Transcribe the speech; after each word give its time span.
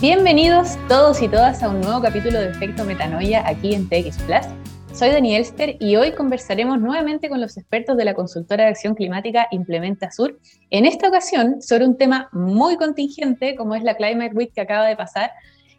Bienvenidos 0.00 0.78
todos 0.88 1.20
y 1.20 1.28
todas 1.28 1.62
a 1.62 1.68
un 1.68 1.82
nuevo 1.82 2.00
capítulo 2.00 2.40
de 2.40 2.48
Efecto 2.48 2.86
Metanoia 2.86 3.46
aquí 3.46 3.74
en 3.74 3.86
TX 3.86 4.16
Plus. 4.22 4.46
Soy 4.94 5.10
Daniel 5.10 5.42
Elster 5.42 5.76
y 5.78 5.94
hoy 5.96 6.12
conversaremos 6.12 6.80
nuevamente 6.80 7.28
con 7.28 7.38
los 7.38 7.58
expertos 7.58 7.98
de 7.98 8.06
la 8.06 8.14
consultora 8.14 8.64
de 8.64 8.70
acción 8.70 8.94
climática 8.94 9.46
Implementa 9.50 10.10
Sur, 10.10 10.38
en 10.70 10.86
esta 10.86 11.06
ocasión 11.06 11.60
sobre 11.60 11.84
un 11.84 11.98
tema 11.98 12.30
muy 12.32 12.78
contingente 12.78 13.54
como 13.56 13.74
es 13.74 13.82
la 13.82 13.94
Climate 13.94 14.34
Week 14.34 14.54
que 14.54 14.62
acaba 14.62 14.86
de 14.86 14.96
pasar 14.96 15.32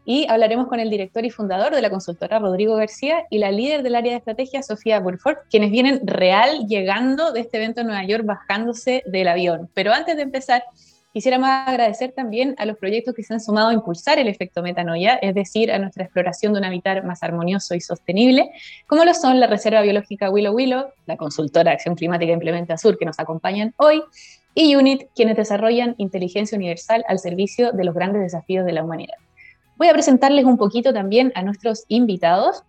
y 0.06 0.28
hablaremos 0.30 0.68
con 0.68 0.80
el 0.80 0.92
director 0.92 1.26
y 1.26 1.32
fundador 1.32 1.74
de 1.74 1.82
la 1.82 1.90
consultora 1.90 2.38
Rodrigo 2.38 2.76
García 2.76 3.26
y 3.32 3.40
la 3.40 3.50
líder 3.50 3.82
del 3.82 3.96
área 3.96 4.12
de 4.12 4.20
estrategia 4.20 4.62
Sofía 4.62 5.00
Burford, 5.00 5.38
quienes 5.50 5.72
vienen 5.72 6.00
real 6.06 6.68
llegando 6.68 7.32
de 7.32 7.40
este 7.40 7.58
evento 7.58 7.82
en 7.82 7.88
Nueva 7.88 8.06
York 8.06 8.24
bajándose 8.24 9.02
del 9.08 9.28
avión. 9.28 9.68
Pero 9.74 9.92
antes 9.92 10.16
de 10.16 10.22
empezar, 10.22 10.64
Quisiera 11.14 11.38
más 11.38 11.68
agradecer 11.68 12.14
también 12.14 12.56
a 12.58 12.66
los 12.66 12.78
proyectos 12.78 13.14
que 13.14 13.24
se 13.24 13.34
han 13.34 13.42
sumado 13.42 13.68
a 13.68 13.74
impulsar 13.74 14.18
el 14.18 14.30
efecto 14.30 14.64
metanoia, 14.64 15.16
es 15.16 15.36
decir, 15.36 15.72
a 15.72 15.78
nuestra 15.78 16.06
exploración 16.06 16.54
de 16.54 16.60
un 16.60 16.66
hábitat 16.66 17.04
más 17.04 17.22
armonioso 17.22 17.76
y 17.76 17.82
sostenible, 17.82 18.50
como 18.88 19.04
lo 19.04 19.14
son 19.14 19.40
la 19.40 19.48
Reserva 19.48 19.82
Biológica 19.82 20.30
Willow 20.30 20.54
Willow, 20.56 20.86
la 21.06 21.18
consultora 21.18 21.72
de 21.72 21.76
Acción 21.76 21.96
Climática 21.96 22.32
Implementa 22.32 22.78
Sur 22.78 22.98
que 22.98 23.06
nos 23.06 23.20
acompañan 23.20 23.74
hoy, 23.76 24.02
y 24.54 24.76
UNIT, 24.76 25.10
quienes 25.16 25.38
desarrollan 25.38 25.96
inteligencia 25.98 26.58
universal 26.58 27.04
al 27.08 27.20
servicio 27.20 27.72
de 27.72 27.84
los 27.84 27.96
grandes 27.96 28.22
desafíos 28.22 28.66
de 28.66 28.74
la 28.74 28.84
humanidad. 28.84 29.16
Voy 29.78 29.88
a 29.88 29.94
presentarles 29.94 30.46
un 30.46 30.58
poquito 30.58 30.94
también 30.94 31.32
a 31.36 31.44
nuestros 31.44 31.86
invitados. 31.88 32.64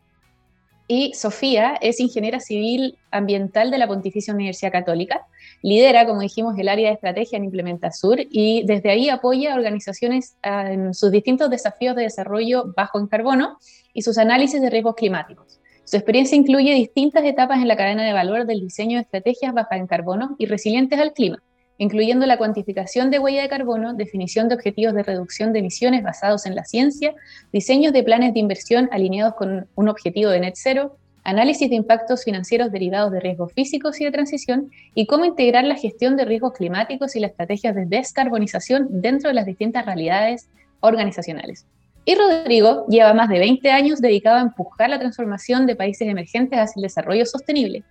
Y 0.95 1.15
Sofía 1.15 1.79
es 1.81 2.01
ingeniera 2.01 2.39
civil 2.39 2.99
ambiental 3.11 3.71
de 3.71 3.79
la 3.79 3.89
Pontificia 3.89 4.35
Universidad 4.35 4.73
Católica. 4.73 5.27
Lidera, 5.63 6.05
como 6.05 6.21
dijimos, 6.21 6.59
el 6.59 6.69
área 6.69 6.89
de 6.89 6.95
estrategia 6.97 7.39
en 7.39 7.45
Implementa 7.45 7.91
Sur 7.93 8.19
y 8.21 8.63
desde 8.67 8.91
ahí 8.91 9.09
apoya 9.09 9.55
a 9.55 9.57
organizaciones 9.57 10.37
ah, 10.43 10.71
en 10.71 10.93
sus 10.93 11.11
distintos 11.11 11.49
desafíos 11.49 11.97
de 11.97 12.03
desarrollo 12.03 12.75
bajo 12.77 13.01
en 13.01 13.07
carbono 13.07 13.57
y 13.95 14.03
sus 14.03 14.19
análisis 14.19 14.61
de 14.61 14.69
riesgos 14.69 14.95
climáticos. 14.95 15.61
Su 15.85 15.97
experiencia 15.97 16.37
incluye 16.37 16.75
distintas 16.75 17.25
etapas 17.25 17.63
en 17.63 17.69
la 17.69 17.77
cadena 17.79 18.05
de 18.05 18.13
valor 18.13 18.45
del 18.45 18.61
diseño 18.61 18.99
de 18.99 19.05
estrategias 19.05 19.55
bajas 19.55 19.79
en 19.79 19.87
carbono 19.87 20.37
y 20.39 20.45
resilientes 20.45 21.01
al 21.01 21.15
clima, 21.15 21.43
incluyendo 21.83 22.27
la 22.27 22.39
cuantificación 22.39 23.11
de 23.11 23.19
huella 23.19 23.43
de 23.43 23.49
carbono, 23.49 23.93
definición 23.93 24.49
de 24.49 24.55
objetivos 24.55 24.95
de 24.95 25.03
reducción 25.03 25.53
de 25.53 25.59
emisiones 25.59 26.05
basados 26.05 26.47
en 26.47 26.55
la 26.55 26.65
ciencia, 26.65 27.13
diseños 27.53 27.93
de 27.93 28.05
planes 28.05 28.35
de 28.35 28.39
inversión 28.39 28.89
alineados 28.93 29.35
con 29.35 29.67
un 29.75 29.89
objetivo 29.89 30.31
de 30.31 30.39
net 30.39 30.55
cero, 30.55 30.97
análisis 31.25 31.69
de 31.69 31.75
impactos 31.75 32.23
financieros 32.23 32.71
derivados 32.71 33.11
de 33.11 33.19
riesgos 33.19 33.53
físicos 33.53 34.01
y 34.01 34.05
de 34.05 34.13
transición, 34.13 34.71
y 34.95 35.07
cómo 35.07 35.25
integrar 35.25 35.65
la 35.65 35.75
gestión 35.75 36.17
de 36.17 36.25
riesgos 36.25 36.53
climáticos 36.53 37.17
y 37.17 37.21
las 37.21 37.33
estrategias 37.33 37.75
de 37.75 37.87
descarbonización 37.87 38.87
dentro 38.89 39.31
de 39.31 39.35
las 39.35 39.47
distintas 39.47 39.85
realidades 39.85 40.49
organizacionales. 40.79 41.67
Y 42.05 42.15
Rodrigo 42.15 42.87
lleva 42.87 43.13
más 43.13 43.29
de 43.29 43.41
20 43.41 43.71
años 43.73 44.01
dedicado 44.01 44.37
a 44.37 44.43
empujar 44.43 44.89
la 44.89 45.01
transformación 45.01 45.67
de 45.67 45.75
países 45.75 46.07
emergentes 46.07 46.61
hacia 46.61 46.79
el 46.79 46.83
desarrollo 46.83 47.27
sostenible, 47.27 47.83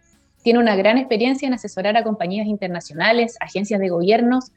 tiene 0.43 0.59
una 0.59 0.75
gran 0.75 0.97
experiencia 0.97 1.47
en 1.47 1.53
asesorar 1.53 1.97
a 1.97 2.03
compañías 2.03 2.47
internacionales, 2.47 3.37
agencias 3.39 3.79
de 3.79 3.89
gobiernos 3.89 4.51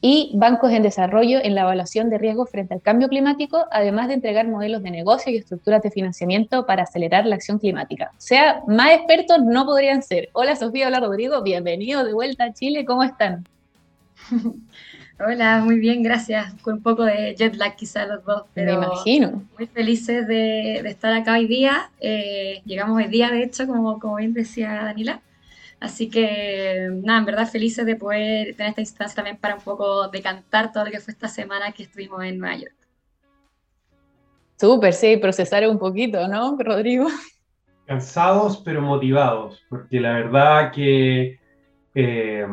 y 0.00 0.32
bancos 0.34 0.72
en 0.72 0.82
desarrollo 0.82 1.40
en 1.42 1.54
la 1.54 1.62
evaluación 1.62 2.08
de 2.08 2.18
riesgos 2.18 2.50
frente 2.50 2.74
al 2.74 2.82
cambio 2.82 3.08
climático, 3.08 3.66
además 3.70 4.08
de 4.08 4.14
entregar 4.14 4.46
modelos 4.46 4.82
de 4.82 4.90
negocio 4.90 5.32
y 5.32 5.36
estructuras 5.36 5.82
de 5.82 5.90
financiamiento 5.90 6.66
para 6.66 6.84
acelerar 6.84 7.26
la 7.26 7.34
acción 7.34 7.58
climática. 7.58 8.12
O 8.12 8.20
sea, 8.20 8.62
más 8.68 8.92
expertos 8.92 9.38
no 9.44 9.64
podrían 9.64 10.02
ser. 10.02 10.28
Hola 10.32 10.54
Sofía, 10.54 10.86
hola 10.86 11.00
Rodrigo, 11.00 11.42
bienvenidos 11.42 12.06
de 12.06 12.12
vuelta 12.12 12.44
a 12.44 12.52
Chile, 12.52 12.84
¿cómo 12.84 13.02
están? 13.02 13.46
Hola, 15.20 15.60
muy 15.64 15.80
bien, 15.80 16.02
gracias. 16.04 16.54
Con 16.62 16.74
un 16.74 16.82
poco 16.82 17.04
de 17.04 17.34
jet 17.36 17.56
lag 17.56 17.74
quizás 17.74 18.08
los 18.08 18.24
dos, 18.24 18.44
pero 18.54 18.78
Me 18.78 18.86
imagino. 18.86 19.42
muy 19.58 19.66
felices 19.66 20.28
de, 20.28 20.76
estar 20.88 21.12
acá 21.12 21.32
hoy 21.32 21.46
día. 21.46 21.90
Eh, 22.00 22.62
llegamos 22.64 22.96
hoy 22.96 23.08
día, 23.08 23.30
de 23.30 23.42
hecho, 23.42 23.66
como, 23.66 23.98
como 23.98 24.16
bien 24.16 24.32
decía 24.32 24.74
Daniela. 24.84 25.20
Así 25.80 26.08
que, 26.08 26.88
nada, 27.02 27.18
en 27.18 27.24
verdad 27.24 27.48
felices 27.48 27.84
de 27.84 27.96
poder 27.96 28.54
tener 28.54 28.70
esta 28.70 28.80
instancia 28.80 29.16
también 29.16 29.36
para 29.36 29.56
un 29.56 29.60
poco 29.60 30.08
decantar 30.08 30.72
todo 30.72 30.84
lo 30.84 30.90
que 30.92 31.00
fue 31.00 31.12
esta 31.12 31.28
semana 31.28 31.72
que 31.72 31.84
estuvimos 31.84 32.22
en 32.22 32.38
Nueva 32.38 32.56
York. 32.56 32.74
Súper, 34.56 34.92
sí, 34.92 35.16
procesar 35.16 35.68
un 35.68 35.78
poquito, 35.78 36.26
¿no, 36.28 36.56
Rodrigo? 36.58 37.08
Cansados 37.86 38.60
pero 38.64 38.82
motivados, 38.82 39.64
porque 39.68 40.00
la 40.00 40.12
verdad 40.14 40.72
que 40.72 41.38
eh, 41.94 42.46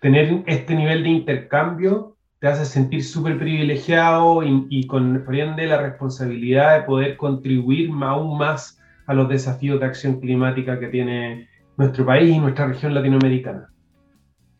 tener 0.00 0.42
este 0.46 0.74
nivel 0.74 1.02
de 1.02 1.08
intercambio 1.08 2.13
te 2.44 2.50
hace 2.50 2.66
sentir 2.66 3.02
súper 3.02 3.38
privilegiado 3.38 4.42
y, 4.42 4.86
con 4.86 5.24
por 5.24 5.34
ende 5.34 5.66
la 5.66 5.78
responsabilidad 5.78 6.76
de 6.76 6.82
poder 6.82 7.16
contribuir 7.16 7.88
aún 8.02 8.36
más 8.36 8.78
a 9.06 9.14
los 9.14 9.30
desafíos 9.30 9.80
de 9.80 9.86
acción 9.86 10.20
climática 10.20 10.78
que 10.78 10.88
tiene 10.88 11.48
nuestro 11.78 12.04
país 12.04 12.36
y 12.36 12.38
nuestra 12.38 12.66
región 12.66 12.92
latinoamericana. 12.92 13.70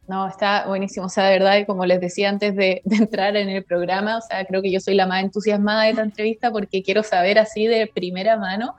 No, 0.08 0.26
está 0.26 0.66
buenísimo. 0.66 1.04
O 1.04 1.08
sea, 1.10 1.24
de 1.26 1.38
verdad, 1.38 1.66
como 1.66 1.84
les 1.84 2.00
decía 2.00 2.30
antes 2.30 2.56
de, 2.56 2.80
de, 2.86 2.96
entrar 2.96 3.36
en 3.36 3.50
el 3.50 3.62
programa, 3.64 4.16
o 4.16 4.20
sea, 4.22 4.46
creo 4.46 4.62
que 4.62 4.72
yo 4.72 4.80
soy 4.80 4.94
la 4.94 5.06
más 5.06 5.22
entusiasmada 5.22 5.82
de 5.82 5.90
esta 5.90 6.04
entrevista 6.04 6.50
porque 6.50 6.82
quiero 6.82 7.02
saber 7.02 7.38
así 7.38 7.66
de 7.66 7.86
primera 7.94 8.38
mano 8.38 8.76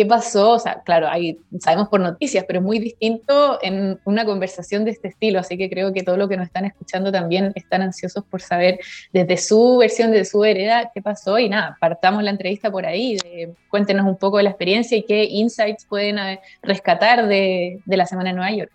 qué 0.00 0.06
pasó, 0.06 0.52
o 0.52 0.58
sea, 0.58 0.80
claro, 0.82 1.08
ahí 1.08 1.38
sabemos 1.58 1.90
por 1.90 2.00
noticias, 2.00 2.42
pero 2.46 2.60
es 2.60 2.64
muy 2.64 2.78
distinto 2.78 3.58
en 3.60 4.00
una 4.04 4.24
conversación 4.24 4.86
de 4.86 4.92
este 4.92 5.08
estilo, 5.08 5.38
así 5.38 5.58
que 5.58 5.68
creo 5.68 5.92
que 5.92 6.02
todo 6.02 6.16
lo 6.16 6.26
que 6.26 6.38
nos 6.38 6.46
están 6.46 6.64
escuchando 6.64 7.12
también 7.12 7.52
están 7.54 7.82
ansiosos 7.82 8.24
por 8.24 8.40
saber 8.40 8.78
desde 9.12 9.36
su 9.36 9.76
versión, 9.76 10.10
desde 10.10 10.24
su 10.24 10.42
hereda, 10.42 10.90
qué 10.94 11.02
pasó 11.02 11.38
y 11.38 11.50
nada, 11.50 11.76
partamos 11.78 12.22
la 12.22 12.30
entrevista 12.30 12.70
por 12.70 12.86
ahí, 12.86 13.18
cuéntenos 13.68 14.06
un 14.06 14.16
poco 14.16 14.38
de 14.38 14.44
la 14.44 14.50
experiencia 14.50 14.96
y 14.96 15.02
qué 15.02 15.24
insights 15.24 15.84
pueden 15.84 16.18
eh, 16.18 16.40
rescatar 16.62 17.28
de, 17.28 17.82
de 17.84 17.96
la 17.98 18.06
semana 18.06 18.30
en 18.30 18.36
Nueva 18.36 18.52
York. 18.52 18.72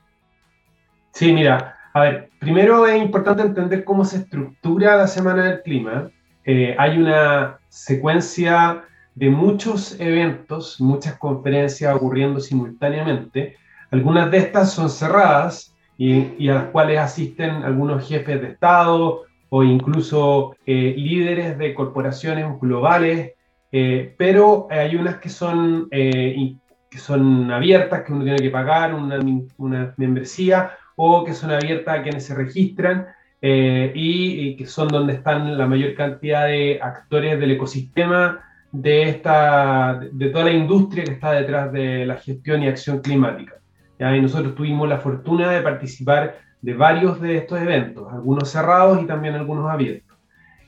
Sí, 1.11 1.33
mira, 1.33 1.75
a 1.93 2.01
ver, 2.01 2.29
primero 2.37 2.85
es 2.85 3.01
importante 3.01 3.41
entender 3.41 3.83
cómo 3.83 4.05
se 4.05 4.17
estructura 4.17 4.95
la 4.95 5.07
Semana 5.07 5.45
del 5.45 5.63
Clima. 5.63 6.11
Eh, 6.43 6.75
hay 6.77 6.99
una 6.99 7.57
secuencia 7.69 8.83
de 9.15 9.29
muchos 9.29 9.97
eventos, 9.99 10.79
muchas 10.81 11.17
conferencias 11.17 11.95
ocurriendo 11.95 12.41
simultáneamente. 12.41 13.55
Algunas 13.89 14.29
de 14.29 14.39
estas 14.39 14.73
son 14.73 14.89
cerradas 14.89 15.73
y, 15.97 16.49
a 16.49 16.55
las 16.55 16.63
cuales 16.65 16.99
asisten 16.99 17.63
algunos 17.63 18.07
jefes 18.07 18.41
de 18.41 18.49
Estado 18.49 19.21
o 19.49 19.63
incluso 19.63 20.55
eh, 20.65 20.93
líderes 20.97 21.57
de 21.57 21.73
corporaciones 21.73 22.45
globales, 22.59 23.31
eh, 23.71 24.13
pero 24.17 24.67
hay 24.69 24.97
unas 24.97 25.17
que 25.17 25.29
son, 25.29 25.87
eh, 25.91 26.55
que 26.89 26.97
son 26.97 27.49
abiertas, 27.51 28.03
que 28.03 28.11
uno 28.11 28.25
tiene 28.25 28.39
que 28.39 28.49
pagar 28.49 28.93
una, 28.93 29.19
membresía, 29.95 30.71
o 30.97 31.23
que 31.23 31.33
son 31.33 31.51
abiertas 31.51 31.99
a 31.99 32.03
quienes 32.03 32.25
se 32.25 32.35
registran, 32.35 33.07
y, 33.41 33.91
y, 33.93 34.55
que 34.55 34.65
son 34.65 34.87
donde 34.87 35.13
están 35.13 35.55
la 35.55 35.67
mayor 35.67 35.93
cantidad 35.93 36.47
de 36.47 36.79
actores 36.81 37.39
del 37.39 37.51
ecosistema 37.51 38.41
de, 38.81 39.09
esta, 39.09 39.99
de 40.11 40.29
toda 40.29 40.45
la 40.45 40.51
industria 40.51 41.03
que 41.03 41.13
está 41.13 41.31
detrás 41.31 41.71
de 41.71 42.05
la 42.05 42.17
gestión 42.17 42.63
y 42.63 42.67
acción 42.67 42.99
climática. 42.99 43.55
¿ya? 43.99 44.15
Y 44.15 44.21
nosotros 44.21 44.55
tuvimos 44.55 44.87
la 44.89 44.99
fortuna 44.99 45.51
de 45.51 45.61
participar 45.61 46.39
de 46.61 46.73
varios 46.73 47.21
de 47.21 47.37
estos 47.37 47.59
eventos, 47.61 48.11
algunos 48.11 48.49
cerrados 48.49 49.01
y 49.01 49.05
también 49.05 49.35
algunos 49.35 49.69
abiertos. 49.69 50.17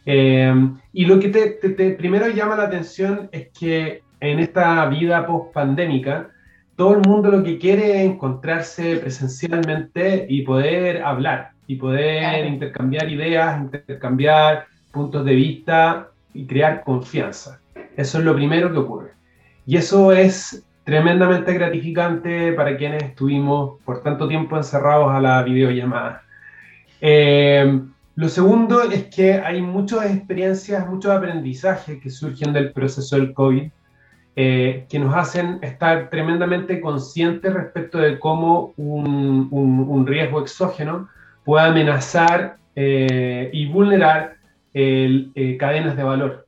Eh, 0.05 0.53
y 0.93 1.05
lo 1.05 1.19
que 1.19 1.29
te, 1.29 1.91
primero 1.91 2.29
llama 2.29 2.55
la 2.55 2.63
atención 2.63 3.29
es 3.31 3.49
que 3.49 4.03
en 4.19 4.39
esta 4.39 4.85
vida 4.87 5.25
post-pandémica, 5.25 6.29
todo 6.75 6.93
el 6.93 7.01
mundo 7.07 7.29
lo 7.29 7.43
que 7.43 7.57
quiere 7.57 7.97
es 7.97 8.11
encontrarse 8.11 8.97
presencialmente 8.97 10.25
y 10.29 10.43
poder 10.43 11.03
hablar, 11.03 11.51
y 11.65 11.75
poder 11.75 12.45
intercambiar 12.45 13.09
ideas, 13.09 13.59
intercambiar 13.59 14.65
puntos 14.91 15.25
de 15.25 15.35
vista 15.35 16.09
y 16.33 16.45
crear 16.45 16.83
confianza. 16.83 17.59
Eso 17.97 18.19
es 18.19 18.23
lo 18.23 18.35
primero 18.35 18.71
que 18.71 18.77
ocurre. 18.77 19.11
Y 19.65 19.75
eso 19.75 20.13
es 20.13 20.63
tremendamente 20.85 21.53
gratificante 21.53 22.53
para 22.53 22.77
quienes 22.77 23.03
estuvimos 23.03 23.81
por 23.83 24.01
tanto 24.03 24.27
tiempo 24.27 24.55
encerrados 24.55 25.11
a 25.11 25.19
la 25.19 25.43
videollamada. 25.43 26.21
Eh, 27.01 27.81
lo 28.15 28.29
segundo 28.29 28.83
es 28.83 29.13
que 29.13 29.33
hay 29.33 29.61
muchas 29.61 30.05
experiencias, 30.05 30.87
muchos 30.87 31.11
aprendizajes 31.11 31.99
que 32.01 32.09
surgen 32.09 32.53
del 32.53 32.71
proceso 32.71 33.17
del 33.17 33.33
COVID, 33.33 33.69
eh, 34.35 34.85
que 34.87 34.99
nos 34.99 35.15
hacen 35.15 35.59
estar 35.63 36.09
tremendamente 36.09 36.79
conscientes 36.79 37.51
respecto 37.51 37.97
de 37.97 38.19
cómo 38.19 38.73
un, 38.77 40.05
riesgo 40.07 40.39
exógeno 40.39 41.09
puede 41.43 41.65
amenazar 41.65 42.57
eh, 42.75 43.49
y 43.51 43.67
vulnerar 43.67 44.37
cadenas 45.57 45.97
de 45.97 46.03
valor. 46.03 46.47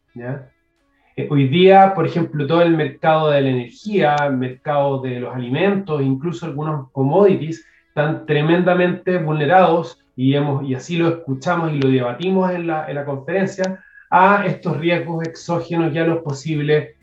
Eh, 1.20 1.28
hoy 1.30 1.50
día, 1.50 1.94
por 1.96 2.06
ejemplo, 2.06 2.48
todo 2.48 2.62
el 2.62 2.78
mercado 2.78 3.30
de 3.30 3.42
la 3.42 3.50
energía, 3.50 4.16
el 4.26 4.38
mercado 4.38 5.02
de 5.02 5.20
los 5.20 5.36
alimentos, 5.36 6.02
incluso 6.02 6.46
algunos 6.46 6.90
commodities, 6.94 7.66
están 7.90 8.26
tremendamente 8.26 9.18
vulnerados 9.18 10.00
y, 10.16 10.34
hemos, 10.36 10.64
y 10.66 10.76
así 10.76 10.96
lo 10.96 11.10
escuchamos 11.10 11.74
y 11.74 11.80
lo 11.82 11.90
debatimos 11.90 12.50
en 12.52 12.68
la, 12.68 12.88
en 12.88 12.96
la 12.96 13.04
conferencia 13.04 13.84
a 14.10 14.46
estos 14.46 14.78
riesgos 14.78 15.28
exógenos 15.28 15.94
y 15.94 15.98
a 15.98 16.06
los 16.06 16.20
posibles 16.20 16.96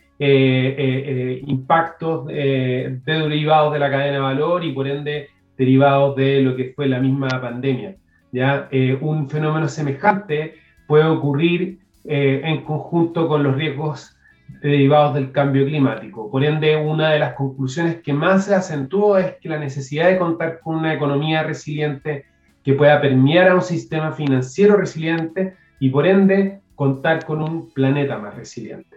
impactos 1.47 2.27
de 2.29 2.99
derivados 3.05 3.75
de 3.75 3.79
la 3.79 3.91
cadena 3.91 4.13
de 4.13 4.19
valor 4.21 4.65
y 4.65 4.73
por 4.73 4.89
ende 4.89 5.29
derivados 5.59 6.17
de 6.17 6.41
lo 6.41 6.57
que 6.57 6.73
fue 6.75 6.89
la 6.89 7.01
misma 7.01 7.29
pandemia. 7.29 7.97
¿ya? 8.33 8.71
un 9.03 9.29
fenómeno 9.29 9.69
semejante 9.69 10.55
puede 10.87 11.05
ocurrir 11.05 11.86
en 12.09 12.63
conjunto 12.65 13.29
con 13.29 13.43
los 13.43 13.57
riesgos 13.57 14.17
derivados 14.63 15.15
del 15.15 15.33
cambio 15.33 15.67
climático. 15.67 16.31
Por 16.31 16.45
ende, 16.45 16.77
una 16.77 17.11
de 17.11 17.19
las 17.19 17.35
conclusiones 17.35 18.03
que 18.03 18.13
más 18.13 18.45
se 18.45 18.55
acentuó 18.55 19.19
es 19.19 19.35
que 19.41 19.49
la 19.49 19.59
necesidad 19.59 20.09
de 20.09 20.19
contar 20.19 20.61
con 20.61 20.77
una 20.77 20.95
economía 20.95 21.43
resiliente 21.43 22.27
que 22.63 22.75
pueda 22.75 23.01
permear 23.01 23.49
a 23.49 23.55
un 23.55 23.63
sistema 23.63 24.13
financiero 24.13 24.77
resiliente 24.77 25.57
y 25.79 25.91
por 25.91 26.07
ende 26.07 26.61
contar 26.75 27.25
con 27.25 27.43
un 27.43 27.71
planeta 27.73 28.19
más 28.19 28.35
resiliente. 28.35 28.97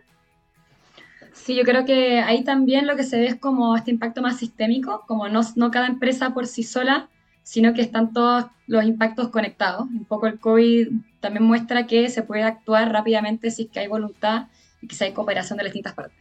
Sí, 1.33 1.55
yo 1.55 1.63
creo 1.63 1.85
que 1.85 2.19
ahí 2.19 2.43
también 2.43 2.85
lo 2.87 2.95
que 2.95 3.03
se 3.03 3.17
ve 3.17 3.27
es 3.27 3.35
como 3.35 3.75
este 3.75 3.91
impacto 3.91 4.21
más 4.21 4.37
sistémico, 4.37 5.03
como 5.07 5.29
no, 5.29 5.41
no 5.55 5.71
cada 5.71 5.87
empresa 5.87 6.33
por 6.33 6.47
sí 6.47 6.63
sola, 6.63 7.09
sino 7.49 7.73
que 7.73 7.81
están 7.81 8.13
todos 8.13 8.45
los 8.67 8.83
impactos 8.83 9.29
conectados. 9.29 9.81
Un 9.81 10.05
poco 10.05 10.27
el 10.27 10.39
COVID 10.39 10.89
también 11.19 11.43
muestra 11.43 11.87
que 11.87 12.07
se 12.09 12.21
puede 12.21 12.43
actuar 12.43 12.91
rápidamente 12.91 13.49
si 13.49 13.63
es 13.63 13.69
que 13.69 13.79
hay 13.79 13.87
voluntad 13.87 14.49
y 14.83 14.87
quizá 14.87 15.05
hay 15.05 15.13
cooperación 15.13 15.57
de 15.57 15.63
las 15.63 15.73
distintas 15.73 15.95
partes. 15.95 16.15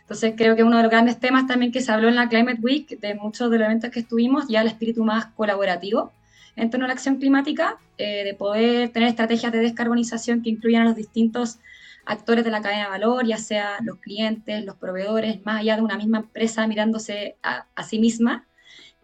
Entonces 0.00 0.34
creo 0.36 0.56
que 0.56 0.64
uno 0.64 0.78
de 0.78 0.82
los 0.82 0.90
grandes 0.90 1.20
temas 1.20 1.46
también 1.46 1.70
que 1.70 1.80
se 1.80 1.92
habló 1.92 2.08
en 2.08 2.16
la 2.16 2.28
Climate 2.28 2.58
Week, 2.60 2.98
de 2.98 3.14
muchos 3.14 3.48
de 3.48 3.58
los 3.58 3.66
eventos 3.66 3.90
que 3.90 4.00
estuvimos, 4.00 4.48
ya 4.48 4.62
el 4.62 4.66
espíritu 4.66 5.04
más 5.04 5.26
colaborativo 5.36 6.10
en 6.56 6.68
torno 6.68 6.86
a 6.86 6.88
la 6.88 6.94
acción 6.94 7.16
climática, 7.16 7.78
eh, 7.96 8.24
de 8.24 8.34
poder 8.34 8.88
tener 8.88 9.08
estrategias 9.08 9.52
de 9.52 9.60
descarbonización 9.60 10.42
que 10.42 10.50
incluyan 10.50 10.82
a 10.82 10.86
los 10.86 10.96
distintos 10.96 11.60
actores 12.04 12.44
de 12.44 12.50
la 12.50 12.60
cadena 12.60 12.86
de 12.86 12.90
valor, 12.90 13.24
ya 13.24 13.38
sea 13.38 13.78
los 13.82 13.98
clientes, 13.98 14.64
los 14.64 14.74
proveedores, 14.74 15.46
más 15.46 15.60
allá 15.60 15.76
de 15.76 15.82
una 15.82 15.96
misma 15.96 16.18
empresa 16.18 16.66
mirándose 16.66 17.36
a, 17.44 17.66
sí 17.84 18.00
misma. 18.00 18.44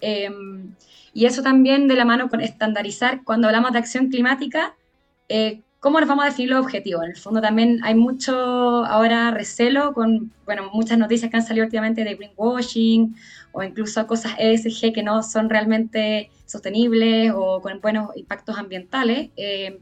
Em, 0.00 0.74
y 1.12 1.26
eso 1.26 1.42
también 1.42 1.88
de 1.88 1.94
la 1.94 2.04
mano 2.04 2.28
con 2.28 2.40
estandarizar, 2.40 3.24
cuando 3.24 3.48
hablamos 3.48 3.72
de 3.72 3.78
acción 3.78 4.08
climática, 4.08 4.76
eh, 5.28 5.62
¿Cómo 5.80 6.00
nos 6.00 6.08
vamos 6.08 6.24
a 6.24 6.28
definir 6.30 6.50
los 6.50 6.60
objetivos? 6.60 7.04
En 7.04 7.10
el 7.10 7.16
fondo 7.16 7.40
también 7.40 7.78
hay 7.84 7.94
mucho 7.94 8.34
ahora 8.84 9.30
recelo 9.30 9.92
con, 9.94 10.32
bueno, 10.44 10.70
muchas 10.72 10.98
noticias 10.98 11.30
que 11.30 11.36
han 11.36 11.44
salido 11.44 11.66
últimamente 11.66 12.02
de 12.02 12.16
greenwashing 12.16 13.14
o 13.52 13.62
incluso 13.62 14.04
cosas 14.08 14.32
ESG 14.38 14.92
que 14.92 15.04
no 15.04 15.22
son 15.22 15.48
realmente 15.48 16.32
sostenibles 16.46 17.30
o 17.32 17.60
con 17.62 17.80
buenos 17.80 18.10
impactos 18.16 18.58
ambientales. 18.58 19.30
Eh, 19.36 19.78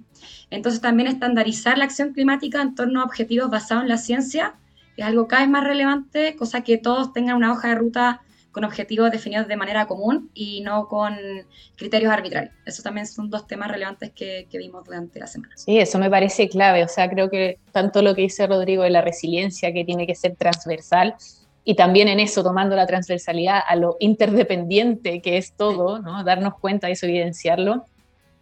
entonces 0.50 0.82
también 0.82 1.08
estandarizar 1.08 1.78
la 1.78 1.84
acción 1.84 2.12
climática 2.12 2.60
en 2.60 2.74
torno 2.74 3.00
a 3.00 3.04
objetivos 3.04 3.48
basados 3.48 3.84
en 3.84 3.88
la 3.88 3.96
ciencia 3.96 4.54
es 4.98 5.04
algo 5.04 5.28
cada 5.28 5.42
vez 5.42 5.50
más 5.50 5.64
relevante, 5.64 6.36
cosa 6.36 6.62
que 6.62 6.76
todos 6.76 7.14
tengan 7.14 7.36
una 7.36 7.52
hoja 7.52 7.68
de 7.68 7.74
ruta 7.74 8.20
con 8.56 8.64
objetivos 8.64 9.10
definidos 9.10 9.48
de 9.48 9.56
manera 9.58 9.86
común 9.86 10.30
y 10.32 10.62
no 10.62 10.88
con 10.88 11.14
criterios 11.76 12.10
arbitrarios. 12.10 12.54
Eso 12.64 12.82
también 12.82 13.06
son 13.06 13.28
dos 13.28 13.46
temas 13.46 13.70
relevantes 13.70 14.12
que, 14.12 14.48
vimos 14.50 14.82
durante 14.82 15.20
la 15.20 15.26
semana. 15.26 15.52
Sí, 15.58 15.78
eso 15.78 15.98
me 15.98 16.08
parece 16.08 16.48
clave. 16.48 16.82
O 16.82 16.88
sea, 16.88 17.10
creo 17.10 17.28
que 17.28 17.58
tanto 17.70 18.00
lo 18.00 18.14
que 18.14 18.22
dice 18.22 18.46
Rodrigo 18.46 18.82
de 18.82 18.88
la 18.88 19.02
resiliencia, 19.02 19.74
que 19.74 19.84
tiene 19.84 20.06
que 20.06 20.14
ser 20.14 20.36
transversal, 20.36 21.16
y 21.64 21.74
también 21.74 22.08
en 22.08 22.18
eso, 22.18 22.42
tomando 22.42 22.76
la 22.76 22.86
transversalidad 22.86 23.60
a 23.68 23.76
lo 23.76 23.98
interdependiente 24.00 25.20
que 25.20 25.36
es 25.36 25.52
todo, 25.52 25.98
¿no? 25.98 26.24
darnos 26.24 26.54
cuenta 26.58 26.86
de 26.86 26.94
eso, 26.94 27.04
evidenciarlo, 27.04 27.84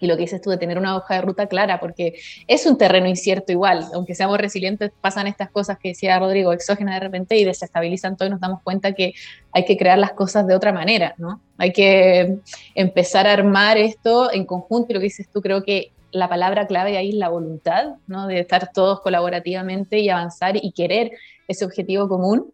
y 0.00 0.06
lo 0.06 0.17
que 0.17 0.23
dices 0.23 0.41
tú 0.43 0.50
de 0.50 0.58
tener 0.58 0.79
una 0.79 0.96
hoja 0.96 1.14
de 1.14 1.20
ruta 1.23 1.46
clara, 1.46 1.81
porque 1.81 2.14
es 2.46 2.67
un 2.67 2.76
terreno 2.76 3.06
incierto 3.08 3.52
igual, 3.52 3.87
aunque 3.94 4.14
seamos 4.14 4.38
resilientes, 4.38 4.91
pasan 5.00 5.26
estas 5.26 5.50
cosas 5.50 5.79
que 5.79 5.91
decía 5.91 6.19
Rodrigo, 6.19 6.52
exógenas 6.52 6.94
de 6.94 7.00
repente 7.00 7.37
y 7.37 7.44
desestabilizan 7.44 8.17
todo 8.17 8.29
y 8.29 8.31
nos 8.31 8.41
damos 8.41 8.62
cuenta 8.62 8.93
que 8.93 9.14
hay 9.52 9.64
que 9.64 9.76
crear 9.76 9.99
las 9.99 10.12
cosas 10.12 10.46
de 10.46 10.55
otra 10.55 10.73
manera, 10.73 11.14
¿no? 11.19 11.41
Hay 11.58 11.73
que 11.73 12.38
empezar 12.75 13.26
a 13.26 13.32
armar 13.32 13.79
esto 13.79 14.32
en 14.32 14.44
conjunto 14.44 14.88
y 14.91 14.94
lo 14.94 15.00
que 15.00 15.05
dices 15.05 15.29
tú, 15.32 15.41
creo 15.41 15.62
que 15.62 15.93
la 16.11 16.29
palabra 16.29 16.67
clave 16.67 16.96
ahí 16.96 17.11
es 17.11 17.14
la 17.17 17.29
voluntad, 17.29 17.94
¿no? 18.06 18.26
De 18.26 18.41
estar 18.41 18.70
todos 18.73 19.00
colaborativamente 19.00 19.99
y 19.99 20.08
avanzar 20.08 20.56
y 20.56 20.73
querer 20.73 21.11
ese 21.49 21.64
objetivo 21.64 22.08
común. 22.08 22.52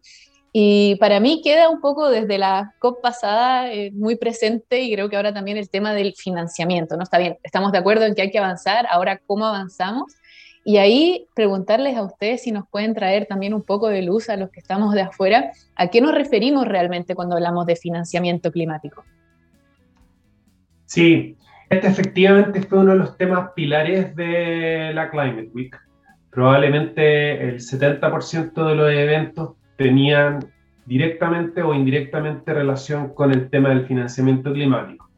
Y 0.53 0.95
para 0.95 1.21
mí 1.21 1.41
queda 1.41 1.69
un 1.69 1.79
poco 1.79 2.09
desde 2.09 2.37
la 2.37 2.75
COP 2.79 3.01
pasada 3.01 3.71
eh, 3.71 3.91
muy 3.93 4.17
presente 4.17 4.81
y 4.81 4.93
creo 4.93 5.09
que 5.09 5.15
ahora 5.15 5.33
también 5.33 5.57
el 5.57 5.69
tema 5.69 5.93
del 5.93 6.13
financiamiento, 6.13 6.97
¿no? 6.97 7.03
Está 7.03 7.19
bien, 7.19 7.37
estamos 7.43 7.71
de 7.71 7.77
acuerdo 7.77 8.05
en 8.05 8.15
que 8.15 8.23
hay 8.23 8.31
que 8.31 8.39
avanzar, 8.39 8.85
ahora 8.89 9.21
cómo 9.25 9.45
avanzamos. 9.45 10.13
Y 10.63 10.77
ahí 10.77 11.27
preguntarles 11.33 11.95
a 11.95 12.03
ustedes 12.03 12.43
si 12.43 12.51
nos 12.51 12.67
pueden 12.67 12.93
traer 12.93 13.25
también 13.27 13.53
un 13.53 13.63
poco 13.63 13.87
de 13.87 14.01
luz 14.01 14.29
a 14.29 14.35
los 14.35 14.51
que 14.51 14.59
estamos 14.59 14.93
de 14.93 15.01
afuera, 15.01 15.51
¿a 15.75 15.87
qué 15.87 16.01
nos 16.01 16.13
referimos 16.13 16.67
realmente 16.67 17.15
cuando 17.15 17.35
hablamos 17.35 17.65
de 17.65 17.77
financiamiento 17.77 18.51
climático? 18.51 19.03
Sí, 20.85 21.37
este 21.69 21.87
efectivamente 21.87 22.61
fue 22.63 22.79
uno 22.79 22.91
de 22.91 22.97
los 22.97 23.17
temas 23.17 23.51
pilares 23.55 24.13
de 24.17 24.91
la 24.93 25.09
Climate 25.09 25.49
Week. 25.53 25.75
Probablemente 26.29 27.41
el 27.41 27.59
70% 27.59 28.67
de 28.67 28.75
los 28.75 28.91
eventos 28.91 29.55
tenían 29.81 30.45
directamente 30.85 31.61
o 31.61 31.73
indirectamente 31.73 32.53
relación 32.53 33.13
con 33.13 33.31
el 33.31 33.49
tema 33.49 33.69
del 33.69 33.85
financiamiento 33.85 34.51
climático. 34.53 35.09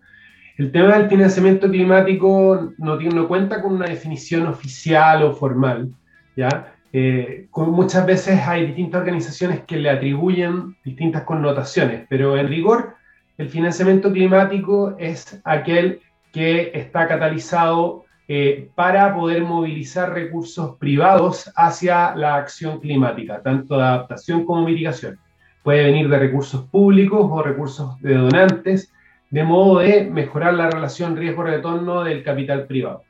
El 0.57 0.71
tema 0.71 0.98
del 0.98 1.10
financiamiento 1.10 1.69
climático 1.69 2.71
no, 2.77 2.98
tiene, 2.98 3.15
no 3.15 3.27
cuenta 3.27 3.62
con 3.62 3.74
una 3.74 3.88
definición 3.88 4.45
oficial 4.48 5.24
o 5.24 5.33
formal, 5.33 5.89
¿ya? 6.36 6.74
Eh, 6.95 7.48
muchas 7.56 8.06
veces 8.06 8.39
hay 8.48 8.68
distintas 8.68 9.01
organizaciones 9.01 9.62
que 9.62 9.77
le 9.77 9.89
atribuyen 9.89 10.75
distintas 10.86 11.24
connotaciones, 11.24 12.06
pero 12.07 12.38
en 12.38 12.48
rigor 12.48 12.95
el 13.39 13.50
financiamiento 13.50 14.12
climático 14.12 14.95
es 15.00 15.42
aquel 15.44 16.01
que 16.31 16.71
está 16.75 17.07
catalizado 17.07 18.06
eh, 18.27 18.69
para 18.73 19.13
poder 19.13 19.43
movilizar 19.43 20.13
recursos 20.13 20.77
privados 20.77 21.51
hacia 21.57 22.15
la 22.15 22.35
acción 22.35 22.79
climática, 22.79 23.41
tanto 23.41 23.75
de 23.77 23.83
adaptación 23.83 24.45
como 24.45 24.65
mitigación. 24.65 25.19
Puede 25.61 25.83
venir 25.83 26.07
de 26.07 26.19
recursos 26.19 26.63
públicos 26.65 27.27
o 27.29 27.43
recursos 27.43 27.99
de 27.99 28.15
donantes, 28.15 28.93
de 29.29 29.43
modo 29.43 29.79
de 29.79 30.05
mejorar 30.05 30.53
la 30.53 30.69
relación 30.69 31.17
riesgo-retorno 31.17 32.03
del 32.05 32.23
capital 32.23 32.65
privado. 32.65 33.03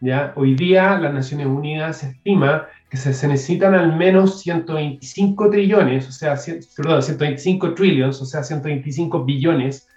¿ya? 0.00 0.32
Hoy 0.36 0.54
día 0.54 0.96
las 0.98 1.14
Naciones 1.14 1.48
Unidas 1.48 2.04
estima 2.04 2.68
que 2.88 2.96
se, 2.96 3.12
se, 3.12 3.26
necesitan 3.26 3.74
al 3.74 3.96
menos 3.96 4.40
125 4.40 5.50
trillones, 5.50 6.08
o 6.08 6.12
sea, 6.12 6.36
perdón, 6.76 7.02
125 7.02 7.74
trillones, 7.74 8.20
o 8.20 8.24
sea, 8.24 8.44
125 8.44 9.24
billones 9.24 9.88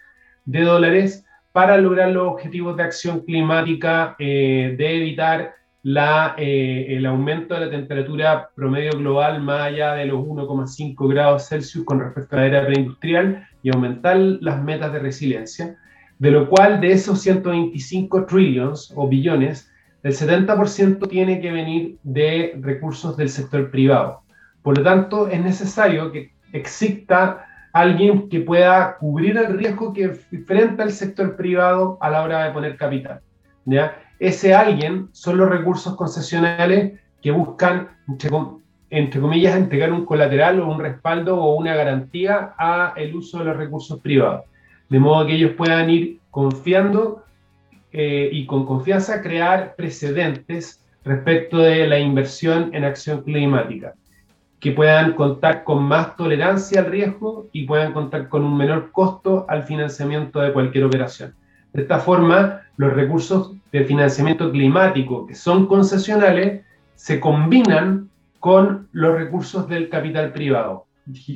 de 0.46 0.62
dólares 0.62 1.25
para 1.54 1.78
lograr 1.78 2.10
los 2.10 2.28
objetivos 2.28 2.76
de 2.76 2.84
acción 2.84 3.22
climática 3.22 4.16
eh, 4.20 4.76
de 4.78 4.98
evitar 4.98 5.54
eh, 5.86 6.86
el 6.90 7.06
aumento 7.06 7.54
de 7.54 7.60
la 7.60 7.70
temperatura 7.70 8.50
promedio 8.56 8.98
global 8.98 9.42
más 9.42 9.68
allá 9.68 9.94
de 9.94 10.06
los 10.06 10.20
1,5 10.20 11.10
grados 11.10 11.48
Celsius 11.48 11.86
con 11.86 12.00
respecto 12.00 12.36
a 12.36 12.40
la 12.40 12.48
era 12.48 12.66
preindustrial 12.66 13.48
y 13.62 13.70
aumentar 13.70 14.18
las 14.18 14.64
metas 14.64 14.92
de 14.94 15.00
resiliencia, 15.00 15.78
de 16.18 16.32
lo 16.32 16.50
cual 16.50 16.82
de 16.82 16.92
esos 16.92 17.22
125 17.22 18.26
trillions 18.26 18.92
o 18.96 19.08
billones, 19.08 19.72
el 20.02 20.14
70% 20.14 21.08
tiene 21.08 21.40
que 21.40 21.52
venir 21.52 21.98
de 22.02 22.58
recursos 22.62 23.16
del 23.16 23.30
sector 23.30 23.70
privado. 23.70 24.24
Por 24.64 24.78
lo 24.78 24.84
tanto, 24.84 25.28
es 25.28 25.42
necesario 25.42 26.12
que 26.12 26.34
exista 26.52 27.46
alguien 27.74 28.30
que 28.30 28.39
pueda 28.39 28.98
cubrir 28.98 29.36
el 29.36 29.58
riesgo 29.58 29.94
que 29.94 30.03
enfrenta 30.32 30.84
el 30.84 30.92
sector 30.92 31.36
privado 31.36 31.98
a 32.00 32.10
la 32.10 32.22
hora 32.22 32.44
de 32.44 32.51
poner 32.51 32.77
capital. 32.77 33.20
Ese 34.20 34.53
alguien 34.53 35.10
son 35.12 35.38
los 35.38 35.50
recursos 35.50 35.96
concesionales 35.96 37.00
que 37.22 37.32
buscan, 37.32 37.89
entre, 38.89 39.20
comillas, 39.20 39.56
entregar 39.56 39.92
un 39.92 40.06
colateral 40.06 40.62
o 40.62 40.72
un 40.72 40.80
respaldo 40.80 41.42
o 41.42 41.56
una 41.56 41.74
garantía 41.74 42.53
a 42.60 42.94
el 42.96 43.15
uso 43.15 43.39
de 43.39 43.46
los 43.46 43.58
recursos 43.58 44.00
privados. 44.00 44.46
De 44.89 45.00
modo 45.00 45.25
que 45.25 45.34
ellos 45.34 45.53
puedan 45.58 45.89
ir 45.89 46.20
confiando 46.30 47.24
eh, 47.92 48.30
y 48.32 48.46
con 48.46 48.65
confianza 48.65 49.22
crear 49.22 49.75
precedentes 49.75 50.86
respecto 51.03 51.58
de 51.58 51.88
la 51.88 51.98
inversión 51.98 52.70
en 52.74 52.84
acción 52.84 53.24
climática 53.24 53.94
que 54.63 54.72
puedan 54.72 55.12
contar 55.12 55.65
con 55.65 55.84
más 55.84 56.15
tolerancia 56.15 56.79
al 56.79 56.86
riesgo 56.86 57.50
y 57.51 57.65
puedan 57.65 57.91
contar 57.91 58.29
con 58.29 58.46
un 58.46 58.55
menor 58.55 58.93
costo 58.93 59.46
al 59.50 59.63
financiamiento 59.63 60.39
de 60.39 60.53
cualquier 60.53 60.86
operación. 60.86 61.36
De 61.74 61.82
esta 61.82 62.00
forma, 62.00 62.62
los 62.77 62.93
recursos 62.93 63.51
de 63.74 63.84
financiamiento 63.84 64.50
climático 64.50 65.27
que 65.27 65.36
son 65.36 65.67
concesionales 65.67 66.62
se 66.96 67.20
combinan 67.20 68.10
con 68.39 68.88
los 68.93 69.13
recursos 69.17 69.67
del 69.67 69.89
capital 69.89 70.32
privado, 70.32 70.86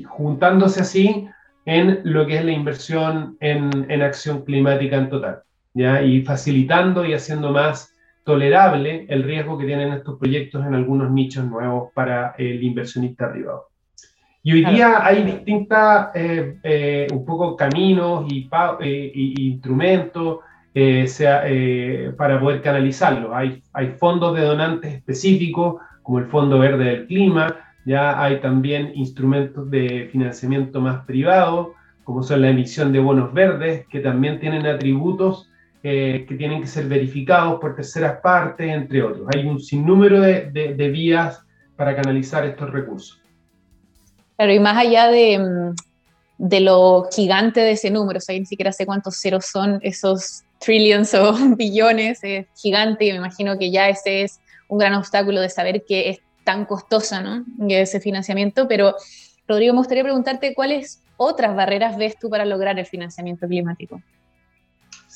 juntándose 0.08 0.80
así 0.80 1.28
en 1.66 2.00
lo 2.06 2.26
que 2.28 2.38
es 2.38 2.46
la 2.46 2.54
inversión 2.54 3.36
en, 3.42 4.02
acción 4.02 4.46
climática 4.46 4.96
en 4.96 5.10
total, 5.10 5.40
¿ya? 5.74 6.02
y 6.02 6.22
facilitando 6.22 7.04
y 7.04 7.14
haciendo 7.14 7.52
más 7.52 7.94
tolerable 8.28 9.06
el 9.08 9.24
riesgo 9.24 9.58
que 9.58 9.66
tienen 9.66 9.94
estos 9.94 10.20
proyectos 10.20 10.66
en 10.66 10.74
algunos 10.74 11.10
nichos 11.10 11.46
nuevos 11.46 11.92
para 11.94 12.36
el 12.38 12.62
inversionista 12.62 13.32
privado. 13.32 13.70
Y 14.44 14.52
hoy 14.52 14.66
día 14.66 15.06
hay 15.06 15.24
distintas, 15.24 16.10
eh, 16.14 16.58
eh, 16.62 17.08
un 17.14 17.24
poco 17.26 17.56
caminos 17.56 18.26
y, 18.30 18.50
eh, 18.82 19.12
instrumentos 19.14 20.40
sea, 21.06 21.44
para 22.18 22.38
poder 22.40 22.62
canalizarlo. 22.62 23.34
Hay, 23.34 23.64
hay 23.72 23.88
fondos 23.98 24.36
de 24.36 24.42
donantes 24.42 24.94
específicos, 24.94 25.82
como 26.04 26.20
el 26.20 26.26
Fondo 26.26 26.60
Verde 26.60 26.84
del 26.84 27.08
Clima, 27.08 27.56
ya 27.86 28.22
hay 28.22 28.42
también 28.42 28.92
instrumentos 28.94 29.72
de 29.72 30.10
financiamiento 30.12 30.82
más 30.82 31.06
privado, 31.06 31.74
como 32.04 32.24
son 32.24 32.42
la 32.42 32.50
emisión 32.50 32.92
de 32.92 33.00
bonos 33.00 33.34
verdes, 33.34 33.88
que 33.88 34.02
también 34.02 34.40
tienen 34.42 34.66
atributos 34.68 35.50
eh, 35.90 36.26
que 36.28 36.36
tienen 36.36 36.60
que 36.60 36.68
ser 36.68 36.86
verificados 36.86 37.62
por 37.62 37.74
terceras 37.74 38.20
partes, 38.20 38.70
entre 38.70 39.02
otros. 39.02 39.26
Hay 39.34 39.46
un 39.46 39.58
sinnúmero 39.58 40.20
de, 40.20 40.52
de, 40.52 40.90
vías 40.90 41.42
para 41.78 41.96
canalizar 41.96 42.46
estos 42.46 42.70
recursos. 42.72 43.22
Pero 44.36 44.52
y 44.52 44.60
más 44.60 44.76
allá 44.76 45.08
de, 45.08 45.40
mm, 45.40 45.76
de, 46.40 46.60
lo 46.60 47.08
gigante 47.10 47.62
de 47.62 47.72
ese 47.72 47.90
número, 47.90 48.18
o 48.18 48.22
sea, 48.22 48.38
ni 48.38 48.46
siquiera 48.46 48.74
sé 48.74 48.86
cuántos 48.86 49.16
ceros 49.16 49.46
son 49.46 49.80
esos 49.82 50.44
trillions 50.60 51.14
o 51.14 51.34
billones, 51.56 52.20
es 52.22 52.48
gigante 52.62 53.06
y 53.06 53.12
me 53.12 53.20
imagino 53.20 53.58
que 53.58 53.72
ya 53.72 53.88
ese 53.88 54.24
es 54.24 54.42
un 54.68 54.80
gran 54.80 54.94
obstáculo 54.94 55.40
de 55.40 55.50
saber 55.50 55.86
que 55.88 56.10
es 56.10 56.20
tan 56.44 56.66
costosa 56.66 57.22
¿no? 57.22 57.46
ese 57.70 58.02
financiamiento, 58.02 58.68
pero 58.68 58.94
Rodrigo, 59.48 59.74
me 59.74 59.80
gustaría 59.80 60.04
preguntarte 60.04 60.54
cuáles 60.54 61.02
otras 61.16 61.56
barreras 61.56 61.96
ves 61.96 62.20
tú 62.20 62.30
para 62.30 62.44
lograr 62.44 62.78
el 62.78 62.86
financiamiento 62.86 63.48
climático. 63.48 64.02